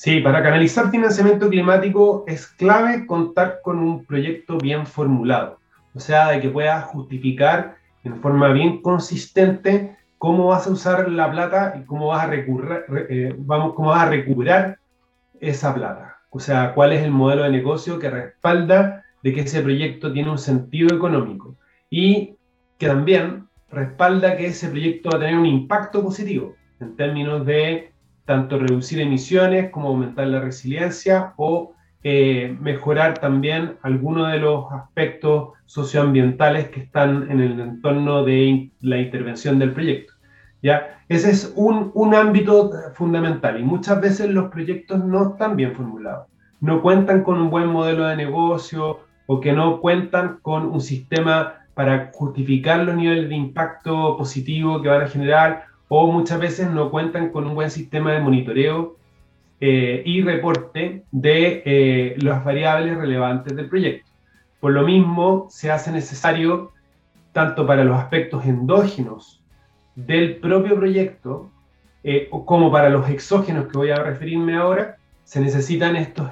Sí, 0.02 0.18
para 0.18 0.42
canalizar 0.42 0.90
financiamiento 0.90 1.48
climático 1.48 2.24
es 2.26 2.48
clave 2.48 3.06
contar 3.06 3.60
con 3.62 3.78
un 3.78 4.04
proyecto 4.04 4.58
bien 4.58 4.84
formulado, 4.84 5.60
o 5.94 6.00
sea, 6.00 6.30
de 6.30 6.40
que 6.40 6.48
puedas 6.48 6.86
justificar 6.86 7.76
en 8.02 8.20
forma 8.20 8.48
bien 8.48 8.82
consistente 8.82 9.96
cómo 10.18 10.48
vas 10.48 10.66
a 10.66 10.70
usar 10.70 11.08
la 11.08 11.30
plata 11.30 11.74
y 11.80 11.84
cómo 11.84 12.08
vas 12.08 12.28
a, 12.28 12.34
eh, 12.34 13.32
vamos, 13.38 13.74
cómo 13.74 13.90
vas 13.90 14.02
a 14.02 14.10
recuperar 14.10 14.78
esa 15.38 15.72
plata. 15.72 16.16
O 16.30 16.40
sea, 16.40 16.74
cuál 16.74 16.92
es 16.92 17.04
el 17.04 17.12
modelo 17.12 17.44
de 17.44 17.50
negocio 17.50 18.00
que 18.00 18.10
respalda 18.10 19.04
de 19.22 19.32
que 19.32 19.42
ese 19.42 19.62
proyecto 19.62 20.12
tiene 20.12 20.32
un 20.32 20.38
sentido 20.38 20.96
económico 20.96 21.54
y 21.90 22.34
que 22.76 22.88
también 22.88 23.46
respalda 23.70 24.36
que 24.36 24.46
ese 24.46 24.68
proyecto 24.68 25.10
va 25.10 25.18
a 25.18 25.20
tener 25.20 25.38
un 25.38 25.46
impacto 25.46 26.02
positivo 26.02 26.56
en 26.80 26.96
términos 26.96 27.46
de 27.46 27.91
tanto 28.24 28.58
reducir 28.58 29.00
emisiones 29.00 29.70
como 29.70 29.88
aumentar 29.88 30.26
la 30.26 30.40
resiliencia 30.40 31.34
o 31.36 31.74
eh, 32.04 32.56
mejorar 32.60 33.18
también 33.18 33.76
algunos 33.82 34.32
de 34.32 34.38
los 34.38 34.70
aspectos 34.72 35.50
socioambientales 35.66 36.68
que 36.68 36.80
están 36.80 37.30
en 37.30 37.40
el 37.40 37.60
entorno 37.60 38.24
de 38.24 38.70
la 38.80 38.98
intervención 38.98 39.58
del 39.58 39.72
proyecto. 39.72 40.12
¿ya? 40.62 40.98
Ese 41.08 41.30
es 41.30 41.52
un, 41.56 41.90
un 41.94 42.14
ámbito 42.14 42.72
fundamental 42.94 43.60
y 43.60 43.62
muchas 43.62 44.00
veces 44.00 44.30
los 44.30 44.50
proyectos 44.50 45.04
no 45.04 45.30
están 45.30 45.56
bien 45.56 45.74
formulados, 45.74 46.26
no 46.60 46.82
cuentan 46.82 47.22
con 47.22 47.40
un 47.40 47.50
buen 47.50 47.68
modelo 47.68 48.06
de 48.06 48.16
negocio 48.16 49.00
o 49.26 49.40
que 49.40 49.52
no 49.52 49.80
cuentan 49.80 50.38
con 50.42 50.66
un 50.66 50.80
sistema 50.80 51.54
para 51.74 52.10
justificar 52.12 52.80
los 52.80 52.96
niveles 52.96 53.28
de 53.28 53.34
impacto 53.34 54.16
positivo 54.16 54.82
que 54.82 54.88
van 54.88 55.02
a 55.02 55.08
generar 55.08 55.66
o 55.94 56.10
muchas 56.10 56.40
veces 56.40 56.70
no 56.70 56.90
cuentan 56.90 57.28
con 57.28 57.46
un 57.46 57.54
buen 57.54 57.70
sistema 57.70 58.12
de 58.12 58.20
monitoreo 58.20 58.96
eh, 59.60 60.02
y 60.06 60.22
reporte 60.22 61.04
de 61.10 61.62
eh, 61.66 62.16
las 62.22 62.42
variables 62.42 62.96
relevantes 62.96 63.54
del 63.54 63.68
proyecto. 63.68 64.10
Por 64.58 64.72
lo 64.72 64.84
mismo, 64.84 65.48
se 65.50 65.70
hace 65.70 65.92
necesario, 65.92 66.72
tanto 67.32 67.66
para 67.66 67.84
los 67.84 67.98
aspectos 67.98 68.46
endógenos 68.46 69.42
del 69.94 70.36
propio 70.36 70.76
proyecto, 70.76 71.50
eh, 72.04 72.30
como 72.46 72.72
para 72.72 72.88
los 72.88 73.10
exógenos 73.10 73.66
que 73.66 73.76
voy 73.76 73.90
a 73.90 73.96
referirme 73.96 74.56
ahora, 74.56 74.96
se 75.24 75.40
necesitan 75.42 75.96
estos 75.96 76.30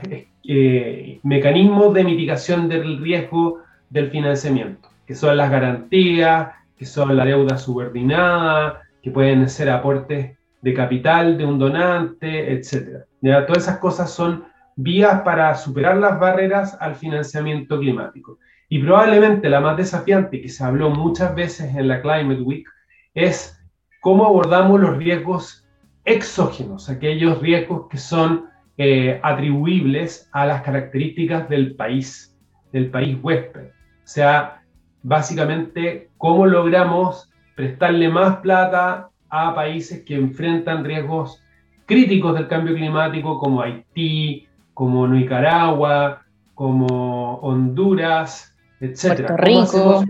mecanismos 1.23 1.93
de 1.93 2.05
mitigación 2.05 2.67
del 2.67 2.99
riesgo 2.99 3.59
del 3.90 4.11
financiamiento, 4.11 4.88
que 5.07 5.14
son 5.14 5.37
las 5.37 5.50
garantías, 5.50 6.49
que 6.79 6.87
son 6.87 7.14
la 7.14 7.26
deuda 7.26 7.59
subordinada, 7.59 8.85
que 9.02 9.11
pueden 9.11 9.49
ser 9.49 9.71
aportes 9.71 10.37
de 10.62 10.75
capital 10.75 11.38
de 11.38 11.45
un 11.45 11.59
donante, 11.59 12.52
etc. 12.52 13.04
¿Ya? 13.21 13.47
Todas 13.47 13.64
esas 13.64 13.78
cosas 13.78 14.11
son 14.11 14.45
vías 14.76 15.23
para 15.23 15.54
superar 15.54 15.97
las 15.97 16.19
barreras 16.19 16.76
al 16.80 16.95
financiamiento 16.95 17.78
climático. 17.78 18.38
Y 18.69 18.78
probablemente 18.83 19.49
la 19.49 19.61
más 19.61 19.76
desafiante, 19.76 20.40
que 20.40 20.49
se 20.49 20.62
habló 20.62 20.90
muchas 20.90 21.35
veces 21.35 21.75
en 21.75 21.88
la 21.88 22.00
Climate 22.00 22.42
Week, 22.42 22.66
es 23.14 23.61
cómo 24.00 24.26
abordamos 24.26 24.80
los 24.80 24.97
riesgos 24.97 25.66
exógenos, 26.04 26.88
aquellos 26.88 27.40
riesgos 27.40 27.88
que 27.90 27.99
son 27.99 28.47
eh, 28.78 29.21
atribuibles 29.23 30.28
a 30.33 30.47
las 30.47 30.62
características 30.62 31.49
del 31.49 31.75
país, 31.75 32.38
del 32.73 32.90
país 32.90 33.19
huésped. 33.21 33.66
O 33.69 34.07
sea, 34.07 34.62
básicamente, 35.02 36.09
cómo 36.16 36.47
logramos 36.47 37.29
prestarle 37.61 38.09
más 38.09 38.38
plata 38.38 39.11
a 39.29 39.55
países 39.55 40.02
que 40.07 40.14
enfrentan 40.14 40.83
riesgos 40.83 41.43
críticos 41.85 42.35
del 42.35 42.49
cambio 42.49 42.75
climático 42.75 43.38
como 43.38 43.61
Haití, 43.61 44.49
como 44.73 45.07
Nicaragua, 45.07 46.23
como 46.55 47.35
Honduras, 47.43 48.57
etc. 48.81 49.26
Puerto 49.26 49.37
Rico. 49.37 50.05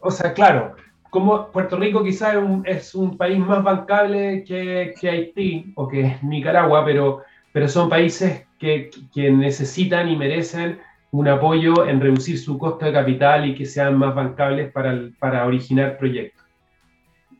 O 0.00 0.12
sea, 0.12 0.32
claro, 0.32 0.76
como 1.10 1.48
Puerto 1.48 1.76
Rico 1.76 2.04
quizás 2.04 2.36
es 2.66 2.94
un, 2.94 3.16
país 3.16 3.40
más 3.40 3.64
bancable 3.64 4.44
que, 4.44 4.94
Haití 5.02 5.72
o 5.74 5.88
que 5.88 6.18
Nicaragua, 6.22 6.84
pero, 6.84 7.22
pero 7.52 7.66
son 7.66 7.88
países 7.88 8.46
que, 8.60 8.90
que 9.12 9.32
necesitan 9.32 10.08
y 10.08 10.14
merecen 10.14 10.78
un 11.10 11.28
apoyo 11.28 11.86
en 11.86 12.00
reducir 12.00 12.38
su 12.38 12.58
costo 12.58 12.84
de 12.84 12.92
capital 12.92 13.46
y 13.46 13.54
que 13.54 13.64
sean 13.64 13.96
más 13.96 14.14
bancables 14.14 14.70
para, 14.72 14.94
para 15.18 15.46
originar 15.46 15.96
proyectos. 15.96 16.44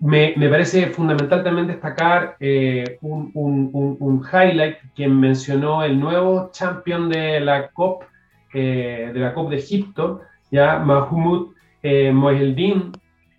Me, 0.00 0.34
me, 0.36 0.48
parece 0.48 0.86
fundamental 0.90 1.42
también 1.42 1.66
destacar 1.66 2.36
eh, 2.38 2.98
un, 3.00 3.32
un, 3.34 3.96
un, 3.98 4.24
highlight 4.32 4.76
que 4.94 5.08
mencionó 5.08 5.82
el 5.82 5.98
nuevo 5.98 6.50
champion 6.52 7.08
de 7.08 7.40
la 7.40 7.68
COP, 7.70 8.04
eh, 8.54 9.10
de 9.12 9.18
la 9.18 9.34
COP 9.34 9.50
de 9.50 9.56
Egipto, 9.56 10.20
ya 10.52 10.78
Mahmoud 10.78 11.52
eh, 11.82 12.12
Moheldin, 12.12 12.92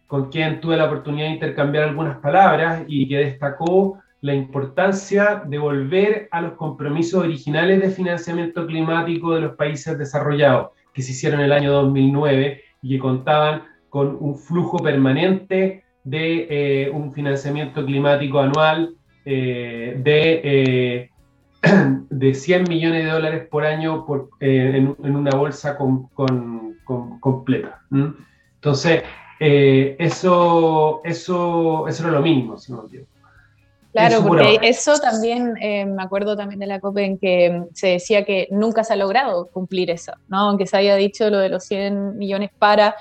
con 0.05 0.29
quien 0.29 0.59
tuve 0.59 0.75
la 0.75 0.86
oportunidad 0.86 1.27
de 1.27 1.36
intercambiar 1.36 1.86
algunas 1.86 2.17
palabras 2.17 2.83
y 2.88 3.07
que 3.07 3.17
destacó 3.17 4.00
la 4.22 4.34
importancia 4.34 5.44
de 5.46 5.58
volver 5.58 6.28
a 6.32 6.42
los 6.42 6.54
compromisos 6.54 7.24
originales 7.24 7.82
de 7.82 7.90
financiamiento 7.90 8.66
climático 8.68 9.34
de 9.34 9.42
los 9.42 9.56
países 9.56 9.98
desarrollados, 9.98 10.72
que 10.94 11.02
se 11.02 11.12
hicieron 11.12 11.40
en 11.40 11.46
el 11.46 11.54
año 11.54 11.72
2009 11.72 12.62
y 12.82 12.90
que 12.90 13.00
contaban 13.00 13.64
con 13.90 14.18
un 14.20 14.38
flujo 14.38 14.78
permanente 14.80 15.84
de 16.04 16.48
eh, 16.50 16.90
un 16.90 17.14
financiamiento 17.14 17.86
climático 17.86 18.40
anual 18.40 18.96
eh, 19.26 20.00
de, 20.04 20.42
eh, 20.44 21.10
de 22.10 22.34
100 22.34 22.64
millones 22.68 23.06
de 23.06 23.12
dólares 23.12 23.48
por 23.50 23.66
año 23.66 24.06
por, 24.06 24.30
en, 24.40 24.96
una 25.00 25.32
bolsa 25.32 25.78
completa. 27.20 27.82
Entonces, 28.56 29.04
eso, 29.40 31.02
eso, 31.06 31.88
eso 31.88 32.04
era 32.04 32.12
lo 32.12 32.22
mismo, 32.22 32.58
si 32.58 32.72
no 32.74 32.84
me 32.84 32.90
Claro, 33.91 34.24
porque 34.24 34.60
eso 34.62 35.00
también, 35.00 35.55
eh, 35.62 35.86
me 35.86 36.03
acuerdo 36.03 36.38
también 36.38 36.60
de 36.60 36.67
la 36.67 36.79
COP 36.79 36.98
en 37.00 37.17
que 37.17 37.63
se 37.74 37.88
decía 37.88 38.24
que 38.24 38.48
nunca 38.51 38.84
se 38.84 38.93
ha 38.93 38.96
logrado 38.96 39.48
cumplir 39.48 39.89
eso, 39.89 40.13
¿no? 40.27 40.50
Aunque 40.50 40.67
se 40.67 40.77
haya 40.77 40.96
dicho 40.96 41.29
lo 41.29 41.39
de 41.39 41.50
los 41.50 41.63
100 41.63 42.17
millones 42.17 42.51
para 42.58 42.96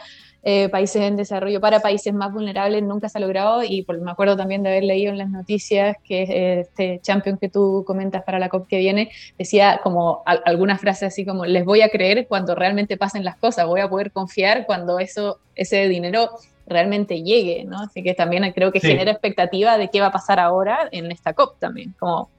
eh, 0.44 0.70
países 0.70 1.02
en 1.02 1.16
desarrollo, 1.16 1.60
para 1.60 1.80
países 1.80 2.14
más 2.14 2.32
vulnerables, 2.32 2.82
nunca 2.82 3.10
se 3.10 3.18
ha 3.18 3.20
logrado 3.20 3.62
y 3.62 3.84
me 4.00 4.10
acuerdo 4.10 4.36
también 4.36 4.62
de 4.62 4.70
haber 4.70 4.84
leído 4.84 5.10
en 5.12 5.18
las 5.18 5.28
noticias 5.28 5.96
que 6.02 6.22
eh, 6.22 6.60
este 6.60 7.00
champion 7.02 7.36
que 7.36 7.50
tú 7.50 7.84
comentas 7.86 8.22
para 8.22 8.38
la 8.38 8.48
COP 8.48 8.66
que 8.66 8.78
viene 8.78 9.10
decía 9.36 9.80
como 9.82 10.22
algunas 10.24 10.80
frases 10.80 11.08
así 11.08 11.26
como 11.26 11.44
les 11.44 11.64
voy 11.64 11.82
a 11.82 11.90
creer 11.90 12.26
cuando 12.28 12.54
realmente 12.54 12.96
pasen 12.96 13.24
las 13.24 13.36
cosas, 13.36 13.66
voy 13.66 13.80
a 13.80 13.90
poder 13.90 14.10
confiar 14.12 14.64
cuando 14.64 15.00
eso, 15.00 15.40
ese 15.54 15.86
dinero 15.88 16.30
realmente 16.68 17.22
llegue, 17.22 17.64
¿no? 17.64 17.78
Así 17.80 18.02
que 18.02 18.14
también 18.14 18.50
creo 18.52 18.72
que 18.72 18.80
genera 18.80 19.10
expectativa 19.10 19.78
de 19.78 19.88
qué 19.90 20.00
va 20.00 20.08
a 20.08 20.12
pasar 20.12 20.38
ahora 20.38 20.88
en 20.92 21.10
esta 21.10 21.32
COP 21.32 21.58
también, 21.58 21.94
como 21.98 22.30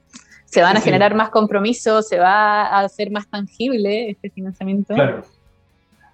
se 0.46 0.62
van 0.62 0.78
a 0.78 0.82
generar 0.82 1.14
más 1.14 1.30
compromisos, 1.30 2.08
se 2.08 2.18
va 2.18 2.64
a 2.64 2.80
hacer 2.80 3.12
más 3.12 3.30
tangible 3.30 4.10
este 4.10 4.30
financiamiento. 4.30 4.96
Claro. 4.96 5.24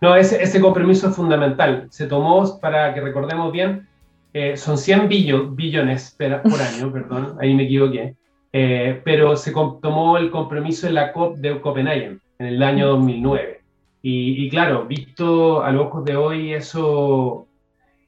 No, 0.01 0.15
ese, 0.15 0.43
ese 0.43 0.59
compromiso 0.59 1.09
es 1.09 1.15
fundamental. 1.15 1.87
Se 1.89 2.05
tomó, 2.05 2.59
para 2.59 2.93
que 2.93 3.01
recordemos 3.01 3.51
bien, 3.51 3.87
eh, 4.33 4.57
son 4.57 4.77
100 4.77 5.07
billones 5.07 6.17
por 6.17 6.61
año, 6.61 6.91
perdón, 6.91 7.37
ahí 7.39 7.53
me 7.53 7.63
equivoqué, 7.63 8.15
eh, 8.51 9.01
pero 9.05 9.37
se 9.37 9.53
tomó 9.53 10.17
el 10.17 10.29
compromiso 10.29 10.87
en 10.87 10.95
la 10.95 11.13
COP 11.13 11.37
de 11.37 11.61
Copenhague, 11.61 12.17
en 12.39 12.45
el 12.45 12.61
año 12.61 12.87
2009. 12.87 13.61
Y, 14.07 14.49
claro, 14.49 14.85
visto 14.85 15.63
a 15.63 15.71
los 15.71 15.87
ojos 15.87 16.05
de 16.05 16.15
hoy, 16.15 16.53
eso 16.53 17.47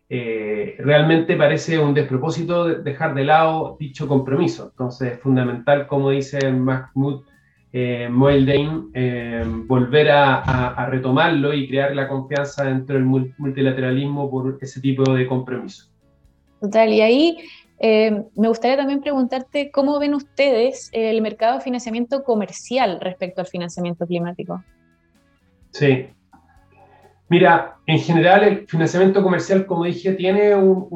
eh, 0.09 0.75
realmente 0.79 1.35
parece 1.35 1.77
un 1.77 1.93
despropósito 1.93 2.65
dejar 2.65 3.13
de 3.13 3.25
lado 3.25 3.77
dicho 3.79 4.07
compromiso. 4.07 4.69
Entonces 4.71 5.13
es 5.13 5.19
fundamental, 5.19 5.87
como 5.87 6.11
dice 6.11 6.51
Mahmoud 6.51 7.23
eh, 7.73 8.07
Moeldein, 8.09 8.91
eh, 8.93 9.43
volver 9.45 10.09
a, 10.09 10.87
retomarlo 10.89 11.53
y 11.53 11.67
crear 11.67 11.93
la 11.93 12.07
confianza 12.07 12.63
dentro 12.63 12.95
del 12.95 13.03
multilateralismo 13.05 14.31
por 14.31 14.57
ese 14.61 14.79
tipo 14.79 15.03
de 15.13 15.27
compromiso. 15.27 15.87
Total, 16.61 16.91
y 16.91 17.01
ahí 17.01 17.37
eh, 17.79 18.23
me 18.35 18.47
gustaría 18.47 18.77
también 18.77 19.01
preguntarte 19.01 19.69
cómo 19.69 19.99
ven 19.99 20.13
ustedes 20.13 20.89
el 20.93 21.21
mercado 21.21 21.57
de 21.57 21.61
financiamiento 21.61 22.23
comercial 22.23 22.99
respecto 23.01 23.41
al 23.41 23.47
financiamiento 23.47 24.07
climático. 24.07 24.63
Sí. 25.71 26.07
Mira, 27.29 27.75
en 27.85 27.99
general 27.99 28.43
el 28.43 28.67
financiamiento 28.67 29.21
comercial, 29.21 29.65
como 29.65 29.83
dije, 29.83 30.13
tiene 30.13 30.55
un, 30.55 30.87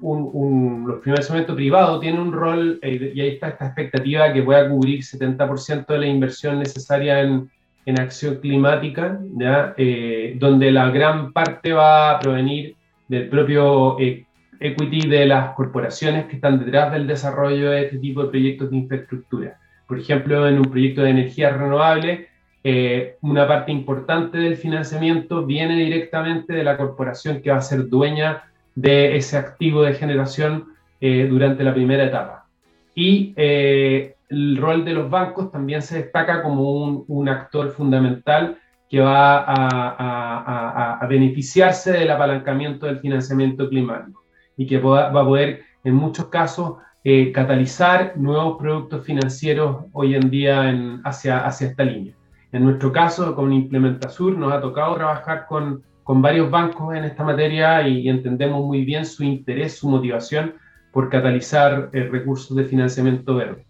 un, 0.00 1.00
financiamiento 1.02 1.54
privado 1.54 2.00
tiene 2.00 2.20
un 2.20 2.32
rol, 2.32 2.78
eh, 2.80 3.12
y 3.14 3.20
ahí 3.20 3.28
está 3.30 3.48
esta 3.48 3.66
expectativa 3.66 4.32
que 4.32 4.42
pueda 4.42 4.68
cubrir 4.68 5.00
70% 5.00 5.86
de 5.86 5.98
la 5.98 6.06
inversión 6.06 6.58
necesaria 6.58 7.20
en, 7.20 7.50
en 7.84 8.00
acción 8.00 8.36
climática, 8.36 9.20
¿ya? 9.36 9.74
Eh, 9.76 10.36
donde 10.38 10.70
la 10.70 10.90
gran 10.90 11.32
parte 11.32 11.72
va 11.74 12.12
a 12.12 12.18
provenir 12.18 12.76
del 13.08 13.28
propio 13.28 13.98
equity 13.98 15.06
de 15.06 15.26
las 15.26 15.54
corporaciones 15.54 16.26
que 16.26 16.36
están 16.36 16.64
detrás 16.64 16.92
del 16.92 17.06
desarrollo 17.06 17.70
de 17.70 17.84
este 17.84 17.98
tipo 17.98 18.22
de 18.22 18.30
proyectos 18.30 18.70
de 18.70 18.76
infraestructura. 18.76 19.58
Por 19.86 19.98
ejemplo, 19.98 20.48
en 20.48 20.58
un 20.58 20.70
proyecto 20.70 21.02
de 21.02 21.10
energía 21.10 21.50
renovable, 21.50 22.28
eh, 22.64 23.16
una 23.20 23.46
parte 23.46 23.70
importante 23.70 24.38
del 24.38 24.56
financiamiento 24.56 25.44
viene 25.44 25.76
directamente 25.76 26.54
de 26.54 26.64
la 26.64 26.78
corporación 26.78 27.42
que 27.42 27.50
va 27.50 27.58
a 27.58 27.60
ser 27.60 27.88
dueña 27.88 28.44
de 28.74 29.16
ese 29.16 29.36
activo 29.36 29.82
de 29.82 29.92
generación 29.92 30.72
eh, 31.00 31.26
durante 31.28 31.62
la 31.62 31.74
primera 31.74 32.04
etapa. 32.04 32.46
Y 32.94 33.34
eh, 33.36 34.14
el 34.30 34.56
rol 34.56 34.84
de 34.84 34.94
los 34.94 35.10
bancos 35.10 35.52
también 35.52 35.82
se 35.82 35.98
destaca 35.98 36.42
como 36.42 36.72
un, 36.72 37.04
un 37.06 37.28
actor 37.28 37.70
fundamental 37.70 38.58
que 38.88 39.00
va 39.00 39.38
a, 39.38 39.68
a, 39.68 40.98
a, 41.00 41.06
beneficiarse 41.06 41.92
del 41.92 42.10
apalancamiento 42.10 42.86
del 42.86 43.00
financiamiento 43.00 43.68
climático 43.68 44.24
y 44.56 44.66
que 44.66 44.78
va 44.78 45.08
a 45.08 45.12
poder 45.24 45.62
en 45.82 45.94
muchos 45.94 46.26
casos 46.26 46.76
eh, 47.02 47.32
catalizar 47.32 48.16
nuevos 48.16 48.56
productos 48.58 49.04
financieros 49.04 49.84
hoy 49.92 50.14
en 50.14 50.30
día 50.30 50.70
en, 50.70 51.00
hacia, 51.04 51.44
hacia 51.44 51.68
esta 51.68 51.84
línea. 51.84 52.14
En 52.54 52.62
nuestro 52.62 52.92
caso, 52.92 53.34
con 53.34 53.52
Implementasur, 53.52 54.38
nos 54.38 54.52
ha 54.52 54.60
tocado 54.60 54.94
trabajar 54.94 55.44
con, 55.48 55.82
varios 56.06 56.48
bancos 56.52 56.94
en 56.94 57.02
esta 57.02 57.24
materia 57.24 57.86
y, 57.88 58.08
entendemos 58.08 58.64
muy 58.64 58.84
bien 58.84 59.04
su 59.04 59.24
interés, 59.24 59.76
su 59.78 59.88
motivación 59.88 60.54
por 60.92 61.10
catalizar 61.10 61.90
eh, 61.92 62.04
recursos 62.04 62.56
de 62.56 62.62
financiamiento 62.62 63.34
verde. 63.34 63.66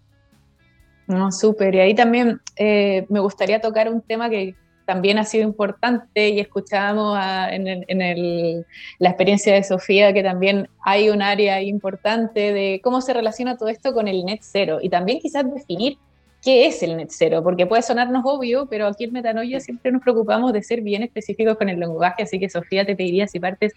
No, 1.07 1.33
súper. 1.33 1.75
Y 1.77 1.81
ahí 1.81 1.95
también 1.95 2.43
eh, 2.57 3.07
me 3.09 3.21
gustaría 3.21 3.59
tocar 3.59 3.91
un 3.91 4.03
tema 4.03 4.29
que, 4.29 4.55
también 4.85 5.17
ha 5.17 5.25
sido 5.25 5.45
importante 5.45 6.29
y 6.29 6.41
escuchábamos 6.41 7.19
en, 7.51 8.67
la 8.99 9.09
experiencia 9.09 9.55
de 9.55 9.63
Sofía 9.65 10.13
que 10.13 10.23
también 10.23 10.69
hay 10.85 11.09
un 11.09 11.23
área 11.23 11.63
importante 11.63 12.53
de 12.53 12.83
cómo 12.85 13.01
se 13.01 13.15
relaciona 13.15 13.57
todo 13.57 13.71
esto 13.71 13.95
con 13.95 14.09
el 14.09 14.27
net 14.27 14.41
cero 14.43 14.81
y 14.83 14.91
también 14.91 15.21
quizás 15.21 15.51
definir 15.51 15.97
qué 16.45 16.67
es 16.67 16.83
el 16.83 16.97
net 16.97 17.09
cero, 17.11 17.43
porque 17.43 17.67
puede 17.67 17.83
sonarnos 17.83 18.23
obvio, 18.27 18.67
pero 18.67 18.87
aquí 18.87 19.05
en 19.05 19.13
Metanoia 19.13 19.61
siempre 19.61 19.91
nos 19.91 20.03
preocupamos 20.03 20.53
de 20.53 20.63
ser 20.63 20.83
bien 20.83 21.03
específicos 21.03 21.57
con 21.57 21.71
el 21.71 21.81
lenguaje, 21.81 22.23
así 22.23 22.39
que 22.39 22.51
Sofía 22.51 22.85
te 22.85 22.95
pediría 22.95 23.27
si 23.27 23.41
partes 23.41 23.73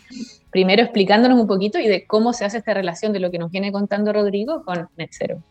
primero 0.52 0.84
explicándonos 0.84 1.40
un 1.40 1.48
poquito 1.48 1.80
y 1.80 1.88
de 1.88 2.06
cómo 2.06 2.34
se 2.34 2.44
hace 2.44 2.58
esta 2.58 2.74
relación 2.74 3.14
de 3.14 3.22
lo 3.22 3.32
que 3.32 3.40
nos 3.40 3.52
viene 3.52 3.72
contando 3.72 4.12
Rodrigo 4.12 4.64
con 4.66 4.90
net 4.98 5.10
cero. 5.12 5.42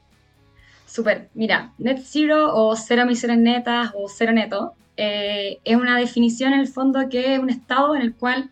Súper, 0.84 1.28
mira, 1.34 1.72
net 1.78 2.00
zero 2.04 2.54
o 2.54 2.76
cero 2.76 3.02
emisiones 3.02 3.38
netas 3.38 3.92
o 3.94 4.08
cero 4.08 4.32
neto 4.32 4.74
eh, 4.98 5.58
es 5.64 5.76
una 5.76 5.98
definición 5.98 6.52
en 6.52 6.60
el 6.60 6.68
fondo 6.68 7.08
que 7.08 7.34
es 7.34 7.38
un 7.38 7.48
estado 7.48 7.96
en 7.96 8.02
el 8.02 8.14
cual 8.14 8.50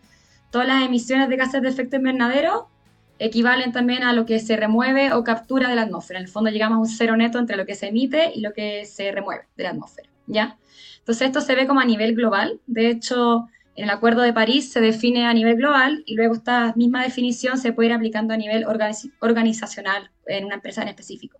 todas 0.49 0.67
las 0.67 0.83
emisiones 0.83 1.29
de 1.29 1.37
gases 1.37 1.61
de 1.61 1.69
efecto 1.69 1.97
invernadero 1.97 2.67
equivalen 3.19 3.71
también 3.71 4.03
a 4.03 4.13
lo 4.13 4.25
que 4.25 4.39
se 4.39 4.57
remueve 4.57 5.13
o 5.13 5.23
captura 5.23 5.69
de 5.69 5.75
la 5.75 5.83
atmósfera. 5.83 6.19
En 6.19 6.25
el 6.25 6.31
fondo 6.31 6.49
llegamos 6.49 6.77
a 6.77 6.79
un 6.79 6.87
cero 6.87 7.15
neto 7.17 7.39
entre 7.39 7.57
lo 7.57 7.65
que 7.65 7.75
se 7.75 7.87
emite 7.87 8.31
y 8.33 8.41
lo 8.41 8.53
que 8.53 8.85
se 8.85 9.11
remueve 9.11 9.45
de 9.55 9.63
la 9.63 9.69
atmósfera, 9.69 10.09
¿ya? 10.27 10.57
Entonces 10.99 11.27
esto 11.27 11.41
se 11.41 11.55
ve 11.55 11.67
como 11.67 11.79
a 11.79 11.85
nivel 11.85 12.15
global. 12.15 12.59
De 12.67 12.89
hecho, 12.89 13.47
en 13.75 13.85
el 13.85 13.89
Acuerdo 13.89 14.21
de 14.21 14.33
París 14.33 14.71
se 14.71 14.81
define 14.81 15.25
a 15.25 15.33
nivel 15.33 15.55
global 15.55 16.03
y 16.05 16.15
luego 16.15 16.35
esta 16.35 16.73
misma 16.75 17.03
definición 17.03 17.57
se 17.57 17.73
puede 17.73 17.89
ir 17.89 17.93
aplicando 17.93 18.33
a 18.33 18.37
nivel 18.37 18.65
organizacional 19.19 20.11
en 20.27 20.45
una 20.45 20.55
empresa 20.55 20.81
en 20.81 20.87
específico. 20.87 21.39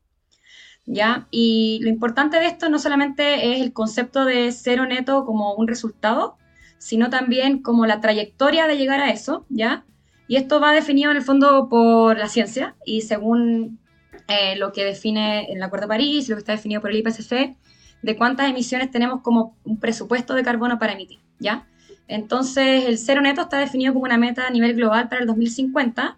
¿ya? 0.86 1.28
Y 1.32 1.80
lo 1.82 1.90
importante 1.90 2.40
de 2.40 2.48
esto 2.48 2.70
no 2.70 2.80
solamente 2.80 3.54
es 3.54 3.62
el 3.62 3.74
concepto 3.74 4.26
de 4.26 4.52
cero 4.52 4.86
neto 4.86 5.26
como 5.26 5.56
un 5.56 5.68
resultado, 5.68 6.38
sino 6.78 7.10
también 7.10 7.62
como 7.62 7.86
la 7.86 8.02
trayectoria 8.02 8.68
de 8.68 8.78
llegar 8.78 9.02
a 9.02 9.10
eso, 9.10 9.46
¿ya? 9.50 9.86
Y 10.28 10.38
esto 10.38 10.60
va 10.60 10.72
definido 10.72 11.12
en 11.12 11.18
el 11.18 11.24
fondo 11.24 11.70
por 11.70 12.18
la 12.18 12.28
ciencia 12.28 12.76
y 12.86 13.02
según 13.02 13.80
eh, 14.28 14.56
lo 14.58 14.72
que 14.72 14.84
define 14.84 15.52
el 15.52 15.62
Acuerdo 15.62 15.86
de 15.86 15.90
París, 15.90 16.30
lo 16.30 16.36
que 16.36 16.40
está 16.40 16.54
definido 16.54 16.82
por 16.82 16.92
el 16.92 16.98
IPCC, 16.98 17.56
de 18.02 18.16
cuántas 18.18 18.50
emisiones 18.50 18.92
tenemos 18.92 19.22
como 19.22 19.56
un 19.64 19.80
presupuesto 19.80 20.34
de 20.34 20.44
carbono 20.44 20.80
para 20.80 20.94
emitir, 20.94 21.20
¿ya? 21.40 21.68
Entonces, 22.08 22.86
el 22.86 22.98
cero 22.98 23.22
neto 23.22 23.42
está 23.42 23.58
definido 23.58 23.94
como 23.94 24.06
una 24.06 24.18
meta 24.18 24.48
a 24.48 24.50
nivel 24.52 24.76
global 24.76 25.10
para 25.10 25.22
el 25.22 25.28
2050 25.28 26.18